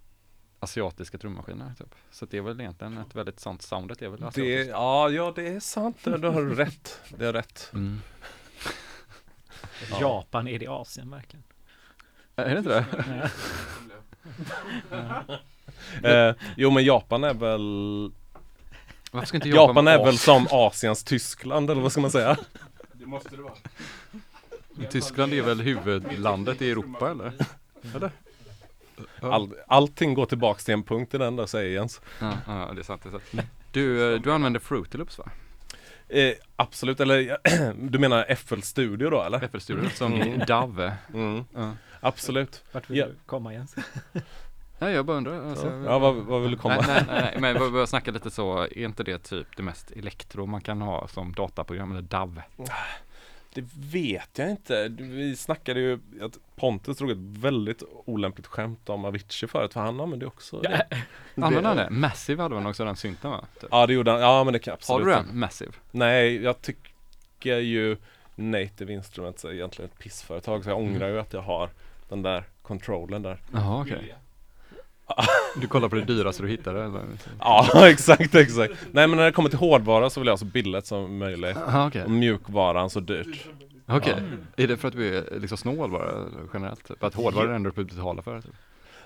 asiatiska 0.59 1.17
trummaskiner 1.17 1.71
typ. 1.77 1.95
Så 2.11 2.25
det 2.25 2.37
är 2.37 2.41
väl 2.41 2.59
egentligen 2.61 2.97
ett 2.97 3.15
väldigt 3.15 3.39
sånt 3.39 3.61
soundet 3.61 4.01
är 4.01 4.09
väl 4.09 4.19
Det, 4.19 4.27
asiatiskt. 4.27 4.69
ja, 4.71 5.09
ja, 5.09 5.33
det 5.35 5.47
är 5.47 5.59
sant. 5.59 5.97
Det, 6.03 6.17
det 6.17 6.27
har 6.29 6.41
du 6.41 6.55
rätt. 6.55 6.99
Det 7.17 7.25
är 7.25 7.33
rätt. 7.33 7.69
Mm. 7.73 8.01
Ja. 9.91 9.97
Japan, 10.01 10.47
är 10.47 10.59
det 10.59 10.67
Asien 10.67 11.09
verkligen? 11.09 11.43
Är 12.35 12.49
det 12.49 12.57
inte 12.57 12.69
det? 12.69 13.29
Eh, 16.03 16.35
jo, 16.57 16.71
men 16.71 16.83
Japan 16.83 17.23
är 17.23 17.33
väl 17.33 18.11
Varför 19.11 19.27
ska 19.27 19.37
inte 19.37 19.49
Japan, 19.49 19.85
vara 19.85 19.95
är 19.95 20.05
väl 20.05 20.17
som 20.17 20.47
Asiens 20.51 21.03
Tyskland, 21.03 21.69
eller 21.69 21.81
vad 21.81 21.91
ska 21.91 22.01
man 22.01 22.11
säga? 22.11 22.37
Det 22.93 23.05
måste 23.05 23.35
det 23.35 23.41
vara. 23.41 23.53
Tyskland 24.89 25.33
är 25.33 25.41
väl 25.41 25.61
huvudlandet 25.61 26.61
i 26.61 26.71
Europa 26.71 27.11
eller? 27.11 27.33
Eller? 27.95 28.11
All, 29.21 29.53
allting 29.67 30.13
går 30.13 30.25
tillbaks 30.25 30.65
till 30.65 30.73
en 30.73 30.83
punkt 30.83 31.13
i 31.13 31.17
den 31.17 31.35
där, 31.35 31.45
säger 31.45 31.73
Jens. 31.73 32.01
Ja, 32.19 32.33
ja, 32.47 32.71
det 32.75 32.81
är 32.81 32.83
sant. 32.83 33.03
Det 33.03 33.09
är 33.09 33.11
sant. 33.11 33.47
Du, 33.71 34.13
eh, 34.13 34.21
du 34.21 34.33
använder 34.33 34.59
Fruity 34.59 34.97
Loops 34.97 35.17
va? 35.17 35.29
Eh, 36.09 36.33
absolut, 36.55 36.99
eller 36.99 37.37
du 37.89 37.99
menar 37.99 38.35
FL 38.35 38.59
Studio 38.61 39.09
då, 39.09 39.23
eller? 39.23 39.47
FL 39.47 39.57
Studio 39.59 39.89
som 39.89 40.13
Mm. 40.13 40.39
DAV. 40.47 40.91
Mm, 41.13 41.45
Ja. 41.55 41.71
absolut. 41.99 42.63
Vart 42.71 42.89
vill 42.89 42.97
Ja. 42.97 43.05
du 43.05 43.15
komma 43.25 43.53
Jens? 43.53 43.75
Nej, 44.79 44.93
jag 44.93 45.05
bara 45.05 45.17
undrar. 45.17 45.49
Alltså, 45.49 45.67
Ja, 45.85 45.99
vad, 45.99 46.15
vad 46.15 46.41
vill 46.41 46.51
du 46.51 46.57
komma? 46.57 46.75
Nej, 46.87 46.87
nej, 46.87 47.03
nej, 47.07 47.37
nej, 47.41 47.53
men 47.59 47.75
jag 47.75 47.89
snackar 47.89 48.11
lite 48.11 48.31
så, 48.31 48.57
är 48.59 48.77
inte 48.77 49.03
det 49.03 49.17
typ 49.17 49.47
det 49.57 49.63
mest 49.63 49.91
elektro 49.91 50.45
man 50.45 50.61
kan 50.61 50.81
ha 50.81 51.07
som 51.07 51.31
dataprogram 51.33 51.91
eller 51.91 52.01
DAV? 52.01 52.41
Det 53.55 53.63
vet 53.79 54.29
jag 54.37 54.49
inte. 54.49 54.87
Vi 54.99 55.35
snackade 55.35 55.79
ju 55.79 55.99
att 56.21 56.39
Pontus 56.55 56.97
drog 56.97 57.11
ett 57.11 57.17
väldigt 57.19 57.83
olämpligt 58.05 58.47
skämt 58.47 58.89
om 58.89 59.05
Avicii 59.05 59.47
förut, 59.49 59.73
för 59.73 59.79
han 59.79 59.99
använde 59.99 60.25
ju 60.25 60.27
också 60.27 60.59
det. 60.59 60.87
Använder 61.35 61.61
han 61.67 61.77
det? 61.77 61.89
Massive 61.89 62.41
hade 62.43 62.55
man 62.55 62.65
också 62.65 62.85
den 62.85 62.95
synten 62.95 63.31
va? 63.31 63.45
Typ. 63.61 63.69
Ja, 63.71 63.87
det 63.87 63.93
gjorde 63.93 64.11
han. 64.11 64.19
Ja, 64.21 64.43
men 64.43 64.53
det 64.53 64.59
kan 64.59 64.71
jag 64.71 64.93
Har 64.93 64.99
absolut. 64.99 65.05
du 65.25 65.31
den? 65.31 65.39
Massive? 65.39 65.71
Nej, 65.91 66.43
jag 66.43 66.61
tycker 66.61 67.57
ju 67.57 67.97
Native 68.35 68.93
Instruments 68.93 69.45
är 69.45 69.53
egentligen 69.53 69.91
ett 69.91 69.99
pissföretag, 69.99 70.63
så 70.63 70.69
jag 70.69 70.79
Mm. 70.79 70.93
ångrar 70.93 71.07
ju 71.09 71.19
att 71.19 71.33
jag 71.33 71.41
har 71.41 71.69
den 72.09 72.21
där 72.21 72.43
kontrollen 72.61 73.21
där. 73.21 73.41
Jaha 73.53 73.81
okej. 73.81 74.15
Du 75.55 75.67
kollar 75.67 75.89
på 75.89 75.95
det 75.95 76.01
dyraste 76.01 76.43
du 76.43 76.49
hittade 76.49 76.83
eller? 76.83 77.01
Ja, 77.39 77.69
exakt, 77.89 78.35
exakt. 78.35 78.73
Nej, 78.91 79.07
men 79.07 79.17
när 79.17 79.25
det 79.25 79.31
kommer 79.31 79.49
till 79.49 79.59
hårdvara 79.59 80.09
så 80.09 80.19
vill 80.19 80.27
jag 80.27 80.33
ha 80.33 80.37
så 80.37 80.45
billigt 80.45 80.85
som 80.85 81.17
möjligt. 81.17 81.57
Jaha 81.67 81.87
okej. 81.87 82.03
Och 82.03 82.11
mjukvaran 82.11 82.89
så 82.89 82.99
dyrt. 82.99 83.47
Okej. 83.87 84.15
Är 84.57 84.67
det 84.67 84.77
för 84.77 84.87
att 84.87 84.93
du 84.93 85.17
är 85.17 85.39
liksom 85.39 85.57
snål 85.57 85.91
bara 85.91 86.11
generellt? 86.53 86.87
Typ? 86.87 87.03
Att 87.03 87.13
hårdvara 87.13 87.43
är 87.45 87.49
det 87.49 87.55
enda 87.55 87.71
du 87.75 87.83
betalar 87.83 88.21
för? 88.21 88.41
Typ? 88.41 88.51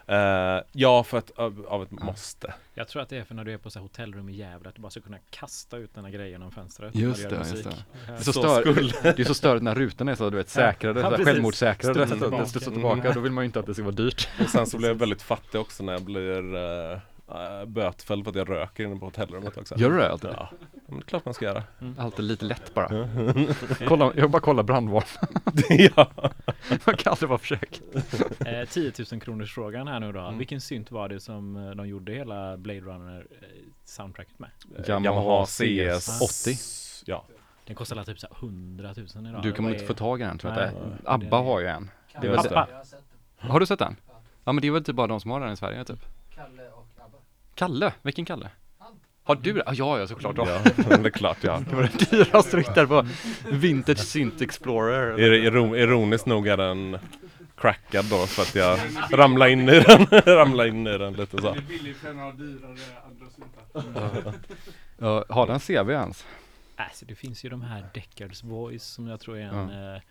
Eh, 0.10 0.64
ja, 0.72 1.04
för 1.04 1.18
att 1.18 1.32
av, 1.32 1.66
av 1.70 1.84
ett 1.84 1.92
måste. 1.92 2.54
Jag 2.74 2.88
tror 2.88 3.02
att 3.02 3.10
det 3.10 3.18
är 3.18 3.24
för 3.24 3.36
när 3.36 3.44
du 3.44 3.54
är 3.54 3.58
på 3.58 3.70
så 3.70 3.80
här 3.80 3.84
hotellrum 3.84 4.30
i 4.30 4.34
Gävle 4.34 4.70
att 4.70 4.76
du 4.76 4.82
bara 4.82 4.90
ska 4.90 5.02
kunna 5.02 5.18
kasta 5.30 5.78
ut 5.78 5.96
den 5.96 6.06
här 6.06 6.12
grejen 6.12 6.32
genom 6.32 6.52
fönstret. 6.52 6.96
Just 6.96 7.30
det, 7.30 7.36
just 7.36 7.52
musik. 7.52 7.68
Det 8.08 8.12
är 8.14 8.18
så, 8.18 8.24
Så 8.24 8.34
stör, 8.34 8.64
det 9.04 9.20
är 9.20 9.24
så 9.24 9.34
störigt 9.34 9.64
när 9.64 9.76
rutorna 9.76 10.12
är 10.12 10.16
så 10.16 10.30
du 10.30 10.38
vet 10.38 10.50
säkrade, 10.50 11.02
Ja, 11.02 11.18
så 11.18 11.24
självmordssäkrade, 11.24 12.00
det 12.00 12.08
tillbaka. 12.08 12.46
studsar 12.46 12.72
tillbaka, 12.72 13.14
då 13.14 13.20
vill 13.20 13.32
man 13.32 13.44
ju 13.44 13.46
inte 13.46 13.60
att 13.60 13.66
det 13.66 13.74
ska 13.74 13.84
vara 13.84 13.96
dyrt. 13.96 14.30
Och 14.44 14.50
sen 14.50 14.68
så 14.68 14.78
blir 14.78 14.88
jag 14.88 14.96
väldigt 15.00 15.22
fattig 15.22 15.62
också 15.62 15.84
när 15.84 15.94
jag 15.94 16.02
blir 16.02 16.56
uh, 16.56 16.98
bötfälld 17.68 18.24
för 18.24 18.30
att 18.32 18.36
jag 18.36 18.50
röker 18.50 18.84
inne 18.84 18.96
på 19.00 19.06
hotellrummet 19.06 19.58
också. 19.58 19.78
Gör 19.78 19.90
du 19.90 19.98
det 19.98 20.12
alltid? 20.12 20.30
Ja, 20.34 20.50
men 20.88 21.00
det 21.00 21.04
är 21.04 21.08
klart 21.08 21.26
man 21.26 21.34
ska 21.34 21.46
göra. 21.46 21.64
Alltid 21.98 22.26
lite 22.26 22.46
lätt 22.46 22.74
bara. 22.74 23.10
kolla, 23.88 24.12
jag 24.16 24.30
bara 24.32 24.42
kollar 24.42 24.64
brandvarnaren, 24.64 25.30
ja. 25.96 26.08
man 26.86 26.96
kan 26.98 27.12
aldrig 27.12 27.30
vara 27.30 27.40
försök. 27.40 27.82
Eh, 28.46 28.66
10 28.70 28.92
000 29.12 29.22
kronors 29.22 29.54
frågan 29.54 29.88
här 29.88 30.00
nu 30.00 30.12
då. 30.12 30.20
Mm. 30.20 30.38
Vilken 30.38 30.62
synt 30.62 30.92
var 30.92 31.10
det 31.10 31.20
som 31.20 31.56
eh, 31.58 31.72
de 31.72 31.88
gjorde 31.88 32.12
hela 32.12 32.58
Blade 32.58 32.80
Runner 32.80 33.28
eh, 33.42 33.48
soundtracket 33.84 34.40
med? 34.40 34.50
Yamaha 34.88 35.46
CS 35.46 36.22
80. 36.46 36.56
Ja. 37.06 37.26
Den 37.66 37.76
kostar 37.76 37.96
alla 37.96 38.06
typ 38.06 38.20
så 38.20 38.28
här 38.28 38.36
100 38.48 38.94
000 39.16 39.28
idag. 39.30 39.44
Du 39.44 39.52
kan 39.52 39.66
Vad 39.66 39.74
inte 39.74 39.84
är- 39.86 39.88
få 39.88 39.94
tag 39.94 40.22
i 40.22 40.24
den 40.24 40.38
tror 40.38 40.54
jag 40.54 40.60
Nej. 40.62 40.70
inte. 40.70 41.12
Abba 41.12 41.38
har 41.38 41.60
ju 41.60 41.68
en. 41.68 41.92
Det 42.22 42.28
är 42.28 42.32
väl 42.32 42.44
det. 42.44 42.50
Jag 43.42 43.48
har 43.50 43.60
det. 43.60 43.64
Du 43.64 43.66
sett 43.66 43.80
den? 43.80 43.96
Ja 44.44 44.52
men 44.52 44.62
det 44.62 44.68
är 44.68 44.72
väl 44.72 44.84
typ 44.84 44.96
bara 44.96 45.08
de 45.08 45.20
som 45.20 45.32
har 45.32 45.40
den 45.40 45.54
i 45.54 45.58
Sverige 45.58 45.86
typ. 45.86 46.00
Kalle 46.36 46.62
Abba. 46.68 46.79
Kalle, 47.60 47.94
vilken 48.02 48.26
Kalle? 48.26 48.50
Har 49.24 49.36
du 49.36 49.54
det? 49.54 49.64
Ah, 49.66 49.74
Ja, 49.74 50.00
ja 50.00 50.08
såklart. 50.08 50.36
Ja. 50.38 50.62
ja, 50.90 50.98
det 50.98 51.06
är 51.06 51.10
klart 51.10 51.38
ja. 51.42 51.62
Det 51.70 51.76
var 51.76 51.84
det 51.84 52.12
dyraste 52.12 52.58
hittade 52.58 52.88
på 52.88 53.08
Vintage 53.52 54.00
Synth 54.00 54.44
Explorer. 54.44 55.18
Ir- 55.18 55.44
iro- 55.52 55.78
ironiskt 55.78 56.26
nog 56.26 56.48
är 56.48 56.58
den 56.58 56.98
crackad 57.58 58.06
då 58.06 58.26
för 58.26 58.42
att 58.42 58.56
jag 58.56 58.80
ramlade 59.12 59.52
in 59.52 59.70
i 59.70 59.80
den, 59.80 60.06
ramlade 60.26 60.70
in 60.70 60.88
i 60.88 60.98
den 60.98 61.14
lite 61.14 61.38
så. 61.42 61.52
Det 61.54 61.58
är 61.58 61.62
billigt 61.62 61.98
för 61.98 62.10
en 62.10 62.20
av 62.20 62.38
dyrare 62.38 62.76
andra 63.06 63.26
syntar. 63.36 64.34
Ja, 64.98 65.26
har 65.30 65.48
den 65.48 65.60
CV 65.60 65.92
ens? 65.92 66.26
Alltså 66.76 67.06
det 67.06 67.16
finns 67.16 67.44
ju 67.46 67.50
de 67.50 67.62
här 67.62 67.86
Deckards 67.94 68.44
Voice 68.44 68.84
som 68.84 69.08
jag 69.08 69.20
tror 69.20 69.38
är 69.38 69.42
en 69.42 69.94
eh, 69.96 70.02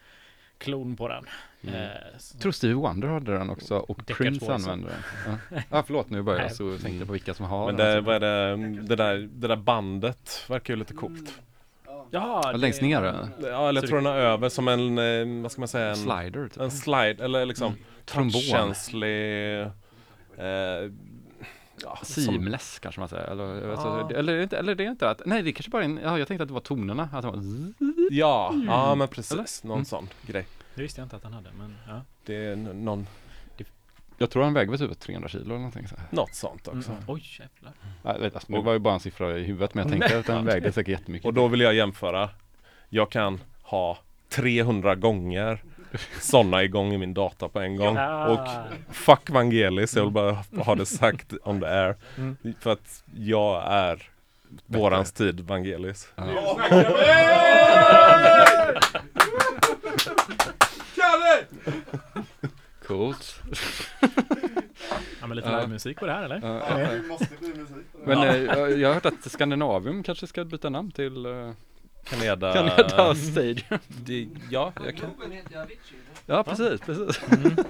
klon 0.58 0.96
på 0.96 1.08
den. 1.08 1.24
Mm. 1.62 1.74
Eh, 1.74 1.88
Jag 2.32 2.40
tror 2.42 2.52
Stevie 2.52 2.74
Wonder 2.76 3.08
hade 3.08 3.32
den 3.38 3.50
också 3.50 3.76
och 3.76 3.98
Deckard 4.06 4.16
Prince 4.16 4.54
använde 4.54 4.88
den. 4.88 5.38
Ja, 5.50 5.62
ah, 5.78 5.82
förlåt 5.86 6.10
nu 6.10 6.22
börjar 6.22 6.42
jag 6.42 6.52
så 6.52 6.78
tänkte 6.78 7.06
på 7.06 7.12
vilka 7.12 7.34
som 7.34 7.46
har 7.46 7.66
Men 7.66 7.76
den. 7.76 7.94
det, 7.94 8.00
vad 8.00 8.14
är 8.14 8.20
det, 8.56 8.56
det 8.82 8.96
där, 8.96 9.16
det 9.32 9.48
där 9.48 9.56
bandet 9.56 10.44
verkar 10.48 10.74
ju 10.74 10.78
lite 10.78 10.94
coolt. 10.94 11.40
Ja. 12.10 12.52
Längst 12.56 12.82
ner, 12.82 13.02
eller? 13.02 13.28
Ja, 13.42 13.68
eller 13.68 13.80
jag 13.80 13.88
tror 13.88 13.98
den 14.00 14.06
är 14.12 14.16
över 14.16 14.48
som 14.48 14.68
en, 14.68 14.98
eh, 14.98 15.42
vad 15.42 15.52
ska 15.52 15.60
man 15.60 15.68
säga, 15.68 15.88
en, 15.88 15.96
Slider 15.96 16.48
typ. 16.48 16.56
en 16.62 16.70
slide, 16.70 17.24
eller 17.24 17.46
liksom 17.46 17.74
Trombon. 18.04 18.32
touchkänslig 18.32 19.60
eh, 19.60 19.66
ja, 21.82 21.98
som, 22.02 22.22
Seamless 22.22 22.78
kanske 22.78 23.00
man 23.00 23.08
säger. 23.08 23.24
Eller, 23.24 23.70
alltså, 23.70 23.86
Ja. 24.10 24.18
eller, 24.18 24.32
är 24.32 24.36
det 24.36 24.42
inte- 24.42 24.58
eller 24.58 24.74
det 24.74 24.84
är 24.84 24.90
inte 24.90 25.10
att, 25.10 25.22
nej 25.26 25.42
det 25.42 25.50
är 25.50 25.52
kanske 25.52 25.70
bara 25.70 25.84
en, 25.84 26.00
ja 26.02 26.18
jag 26.18 26.28
tänkte 26.28 26.42
att 26.42 26.48
det 26.48 26.54
var 26.54 26.60
tonerna. 26.60 27.08
Att 27.12 27.22
det 27.22 27.28
var. 27.30 27.42
Ja, 28.10 28.54
ja 28.66 28.94
men 28.94 29.08
precis, 29.08 29.32
Eller? 29.32 29.66
någon 29.68 29.76
Mm. 29.78 29.84
sån 29.84 30.08
grej. 30.26 30.46
Det 30.74 30.82
visste 30.82 31.00
jag 31.00 31.06
inte 31.06 31.16
att 31.16 31.24
han 31.24 31.32
hade 31.32 31.48
men 31.58 31.74
ja. 31.88 32.00
Det 32.24 32.34
är 32.46 32.56
någon 32.56 33.06
Jag 34.20 34.30
tror 34.30 34.42
han 34.44 34.54
väger 34.54 34.70
väl 34.70 34.78
typ 34.88 35.00
300 35.00 35.28
kilo 35.28 35.44
eller 35.44 35.54
någonting 35.56 35.88
så 35.88 35.96
här. 35.96 36.06
Något 36.10 36.34
sånt 36.34 36.68
också. 36.68 36.90
Mm. 36.90 37.02
Oj 37.06 37.22
jävlar. 37.38 37.72
Jag 38.02 38.18
vet, 38.20 38.34
alltså, 38.34 38.52
det 38.52 38.60
var 38.60 38.72
ju 38.72 38.78
bara 38.78 38.94
en 38.94 39.00
siffra 39.00 39.38
i 39.38 39.44
huvudet 39.44 39.74
men 39.74 39.82
jag 39.88 39.92
tänkte 40.00 40.18
att 40.18 40.26
den 40.26 40.44
vägde 40.44 40.72
säkert 40.72 40.88
jättemycket. 41.00 41.26
Och 41.26 41.34
då 41.34 41.48
vill 41.48 41.60
jag 41.60 41.74
jämföra. 41.74 42.30
Jag 42.88 43.10
kan 43.10 43.40
ha 43.62 43.98
300 44.28 44.94
gånger 44.94 45.62
sådana 46.20 46.62
igång 46.62 46.92
i 46.92 46.98
min 46.98 47.14
data 47.14 47.48
på 47.48 47.60
en 47.60 47.76
gång. 47.76 47.96
Ah. 47.96 48.26
Och 48.28 48.48
fuck 48.94 49.30
Vangelis, 49.30 49.96
jag 49.96 50.02
vill 50.02 50.12
bara 50.12 50.44
ha 50.64 50.74
det 50.74 50.86
sagt 50.86 51.32
on 51.44 51.60
the 51.60 51.66
air. 51.66 51.96
Mm. 52.16 52.36
För 52.60 52.72
att 52.72 53.02
jag 53.16 53.62
är 53.72 54.02
vårans 54.66 55.12
tid 55.12 55.40
Vangelis. 55.40 56.08
Kalle! 60.96 61.44
Coolt. 62.86 63.40
Ja, 65.20 65.26
men 65.26 65.36
lite 65.36 65.48
Ja. 65.48 65.56
livemusik 65.56 65.98
på 65.98 66.06
det 66.06 66.12
här 66.12 66.22
eller? 66.24 66.40
Ja, 66.42 66.62
ja, 66.68 66.80
ja. 66.80 66.90
Det 66.90 67.02
måste 67.08 67.26
bli 67.40 67.48
musik 67.48 67.92
på 67.92 67.98
det. 68.10 68.16
Men 68.16 68.28
eh, 68.28 68.36
jag, 68.36 68.78
jag 68.78 68.88
har 68.88 68.94
hört 68.94 69.06
att 69.06 69.30
Skandinavium 69.32 70.02
kanske 70.02 70.26
ska 70.26 70.44
byta 70.44 70.68
namn 70.70 70.90
till 70.90 71.26
Kaneda... 72.10 72.52
Canada 72.52 73.14
Stadium. 73.14 73.78
Det, 73.88 74.28
ja, 74.50 74.72
jag 74.84 74.96
kan. 74.96 75.10
Ja 76.26 76.42
precis, 76.44 76.80
precis. 76.80 77.20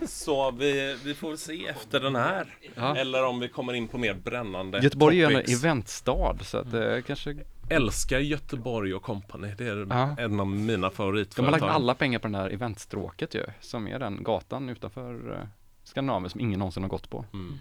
Så 0.06 0.50
vi, 0.50 0.98
vi 1.04 1.14
får 1.14 1.36
se 1.36 1.66
efter 1.66 2.00
den 2.00 2.16
här. 2.16 2.54
Ja. 2.74 2.96
Eller 2.96 3.24
om 3.26 3.40
vi 3.40 3.48
kommer 3.48 3.72
in 3.72 3.88
på 3.88 3.98
mer 3.98 4.14
brännande 4.14 4.78
Göteborg 4.78 5.22
är 5.24 5.30
ju 5.30 5.36
en 5.36 5.40
topics. 5.42 5.64
eventstad 5.64 6.36
så 6.42 6.58
att 6.58 6.70
det 6.72 7.02
kanske 7.06 7.36
Älskar 7.70 8.18
Göteborg 8.18 8.94
och 8.94 9.02
company. 9.02 9.54
Det 9.58 9.64
är 9.68 9.86
Ja. 9.90 10.16
en 10.18 10.40
av 10.40 10.46
mina 10.46 10.76
De 10.76 10.82
har 10.82 10.90
favoritföretag. 10.90 11.50
lagt 11.60 11.64
alla 11.74 11.94
pengar 11.94 12.18
på 12.18 12.26
den 12.26 12.34
här 12.34 12.50
eventstråket 12.50 13.34
ju, 13.34 13.44
som 13.60 13.88
är 13.88 13.98
den 13.98 14.22
gatan 14.22 14.68
utanför 14.68 15.30
uh, 15.32 15.38
Skandinavien 15.84 16.30
som 16.30 16.40
ingen 16.40 16.58
någonsin 16.58 16.82
har 16.82 16.90
gått 16.90 17.10
på. 17.10 17.24
Mm. 17.32 17.58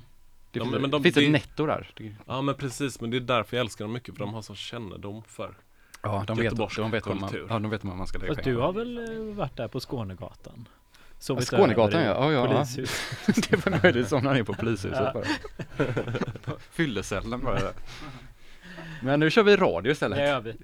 Det 0.52 0.60
Ja, 0.60 0.66
finns, 0.66 0.92
de- 0.92 1.04
finns 1.04 1.16
det- 1.16 1.26
ett 1.26 1.32
netto 1.32 1.66
där. 1.66 1.92
Ja 2.28 2.42
men 2.42 2.56
precis, 2.56 3.02
men 3.02 3.10
det 3.10 3.18
är 3.18 3.22
därför 3.22 3.58
jag 3.58 3.62
älskar 3.64 3.86
dem 3.86 3.94
mycket 3.94 4.16
för 4.16 4.20
de 4.26 4.34
har 4.34 4.42
så 4.42 4.56
kännedom 4.56 5.24
för 5.28 5.54
ja, 6.08 6.24
de 6.28 6.38
vet, 6.38 6.76
de 6.76 6.92
vet 6.92 7.08
vad 7.08 7.18
man, 7.18 7.30
ja, 7.50 7.60
de 7.60 7.70
vet 7.70 7.84
vad 7.84 7.98
man 7.98 8.08
ska 8.08 8.20
lägga 8.20 8.34
Fast 8.34 8.44
pengar 8.44 8.58
du 8.58 8.62
har 8.64 8.74
väl 8.74 8.98
eh, 8.98 9.36
varit 9.36 9.58
där 9.58 9.68
på 9.68 9.80
Skånegatan? 9.80 10.68
Sovit 11.20 11.48
Skånegatan, 11.48 12.02
ja. 12.02 12.08
Ja, 12.08 12.32
ja, 12.32 12.48
ja. 12.48 12.54
Polishus. 12.54 13.02
det 13.50 13.66
var 13.66 13.80
möjligt 13.84 14.08
som 14.08 14.24
när 14.24 14.36
är 14.36 14.44
på 14.44 14.54
polishuset 14.54 15.00
Ja. 15.00 15.12
bara. 15.14 15.24
På 16.44 16.60
Fyllecellen 16.72 17.40
bara. 17.40 17.60
Men 19.02 19.20
nu 19.20 19.30
kör 19.30 19.44
vi 19.44 19.56
radio 19.56 19.92
istället. 19.92 20.18
Det 20.18 20.28
gör 20.28 20.42
vi. 20.42 20.56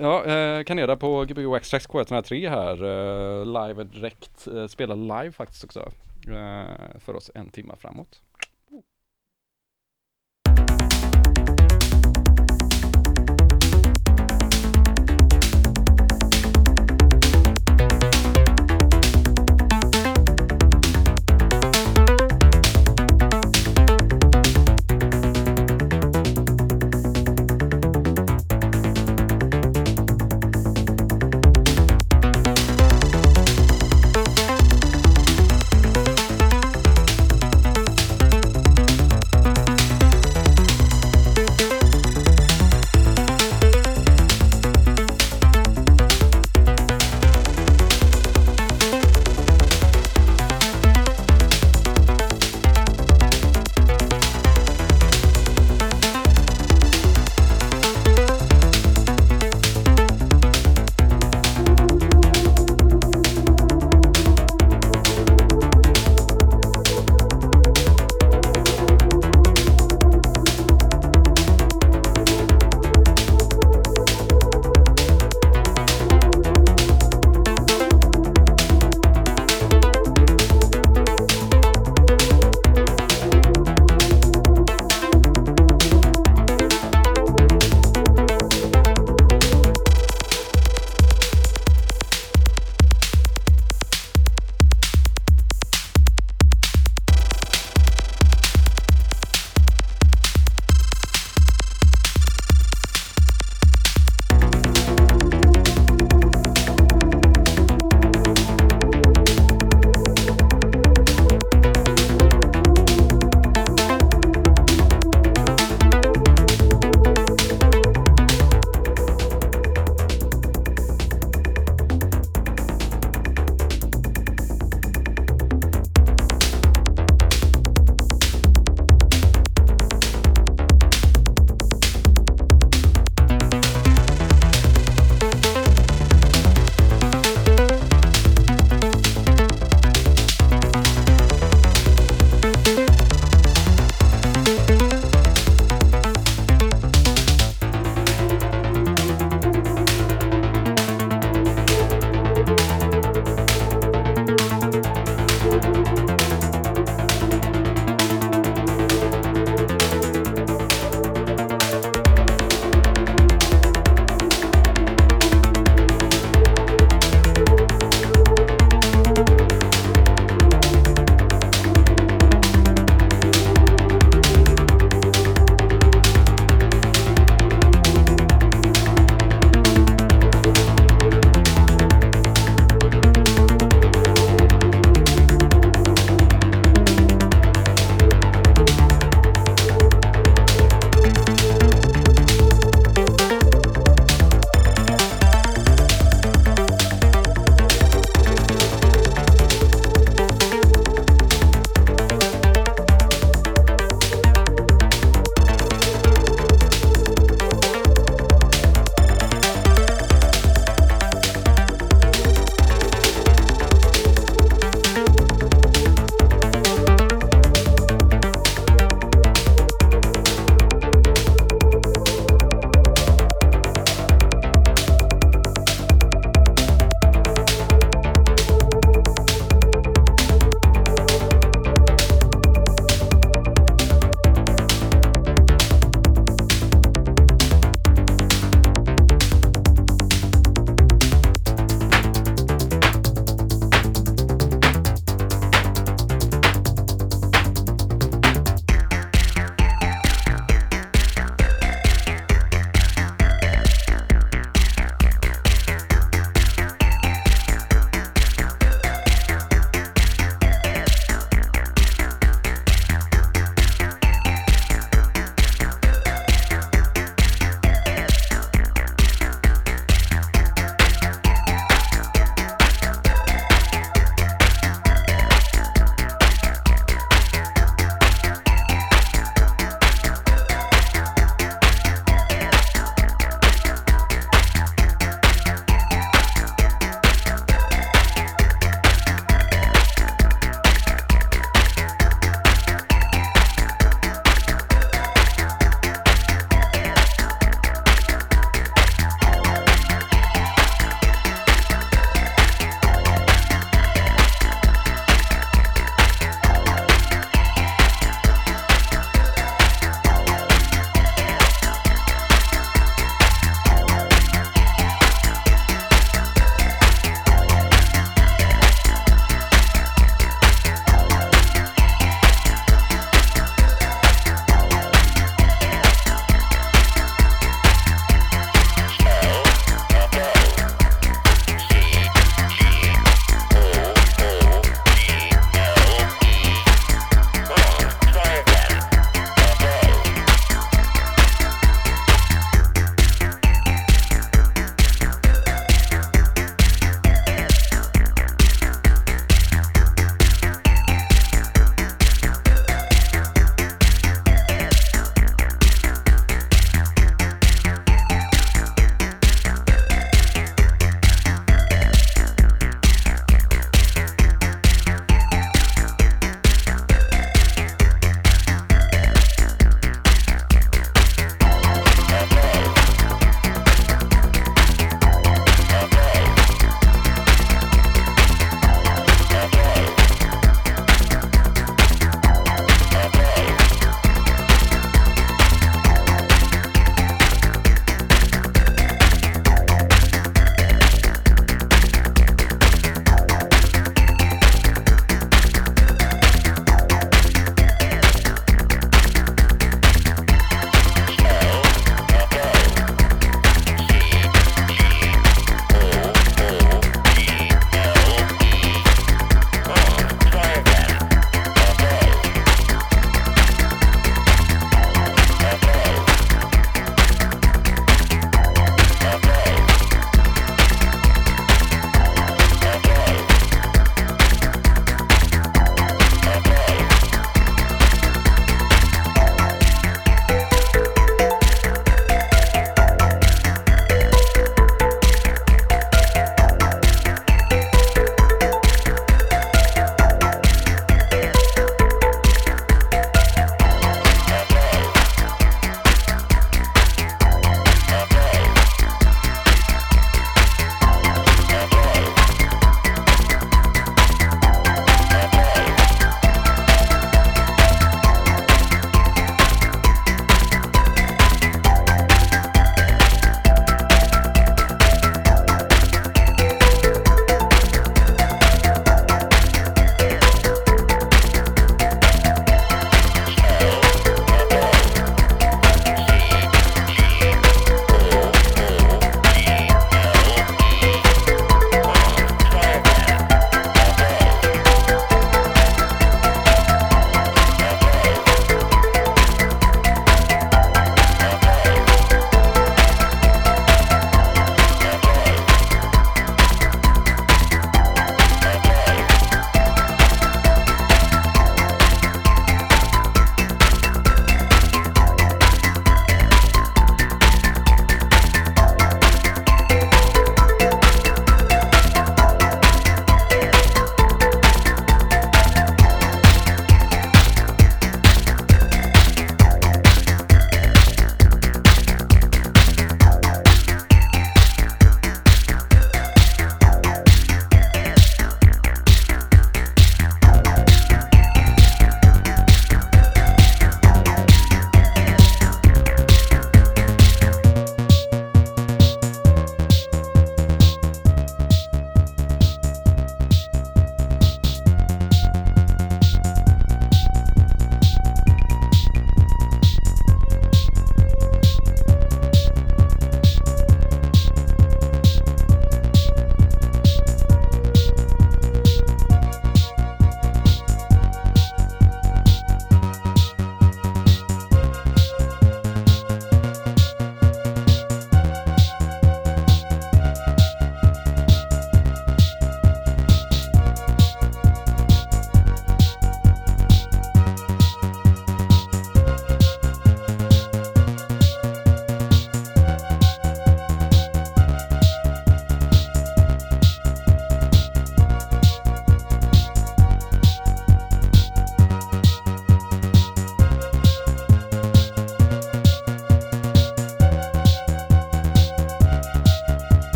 Ja, 0.00 0.24
eh, 0.24 0.64
Kaneda 0.64 0.96
på 0.96 1.24
Gbg 1.24 1.62
Tracks 1.62 1.88
K103 1.88 2.50
här. 2.50 2.84
Eh, 2.84 3.46
live 3.46 3.84
direkt. 3.84 4.46
Eh, 4.46 4.66
spelar 4.66 4.96
live 4.96 5.32
faktiskt 5.32 5.64
också. 5.64 5.92
Eh, 6.28 6.98
för 6.98 7.16
oss 7.16 7.30
en 7.34 7.50
timme 7.50 7.74
framåt. 7.80 8.20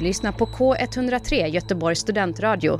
Du 0.00 0.04
lyssnar 0.04 0.32
på 0.32 0.46
K103 0.46 1.46
Göteborgs 1.46 2.00
studentradio. 2.00 2.78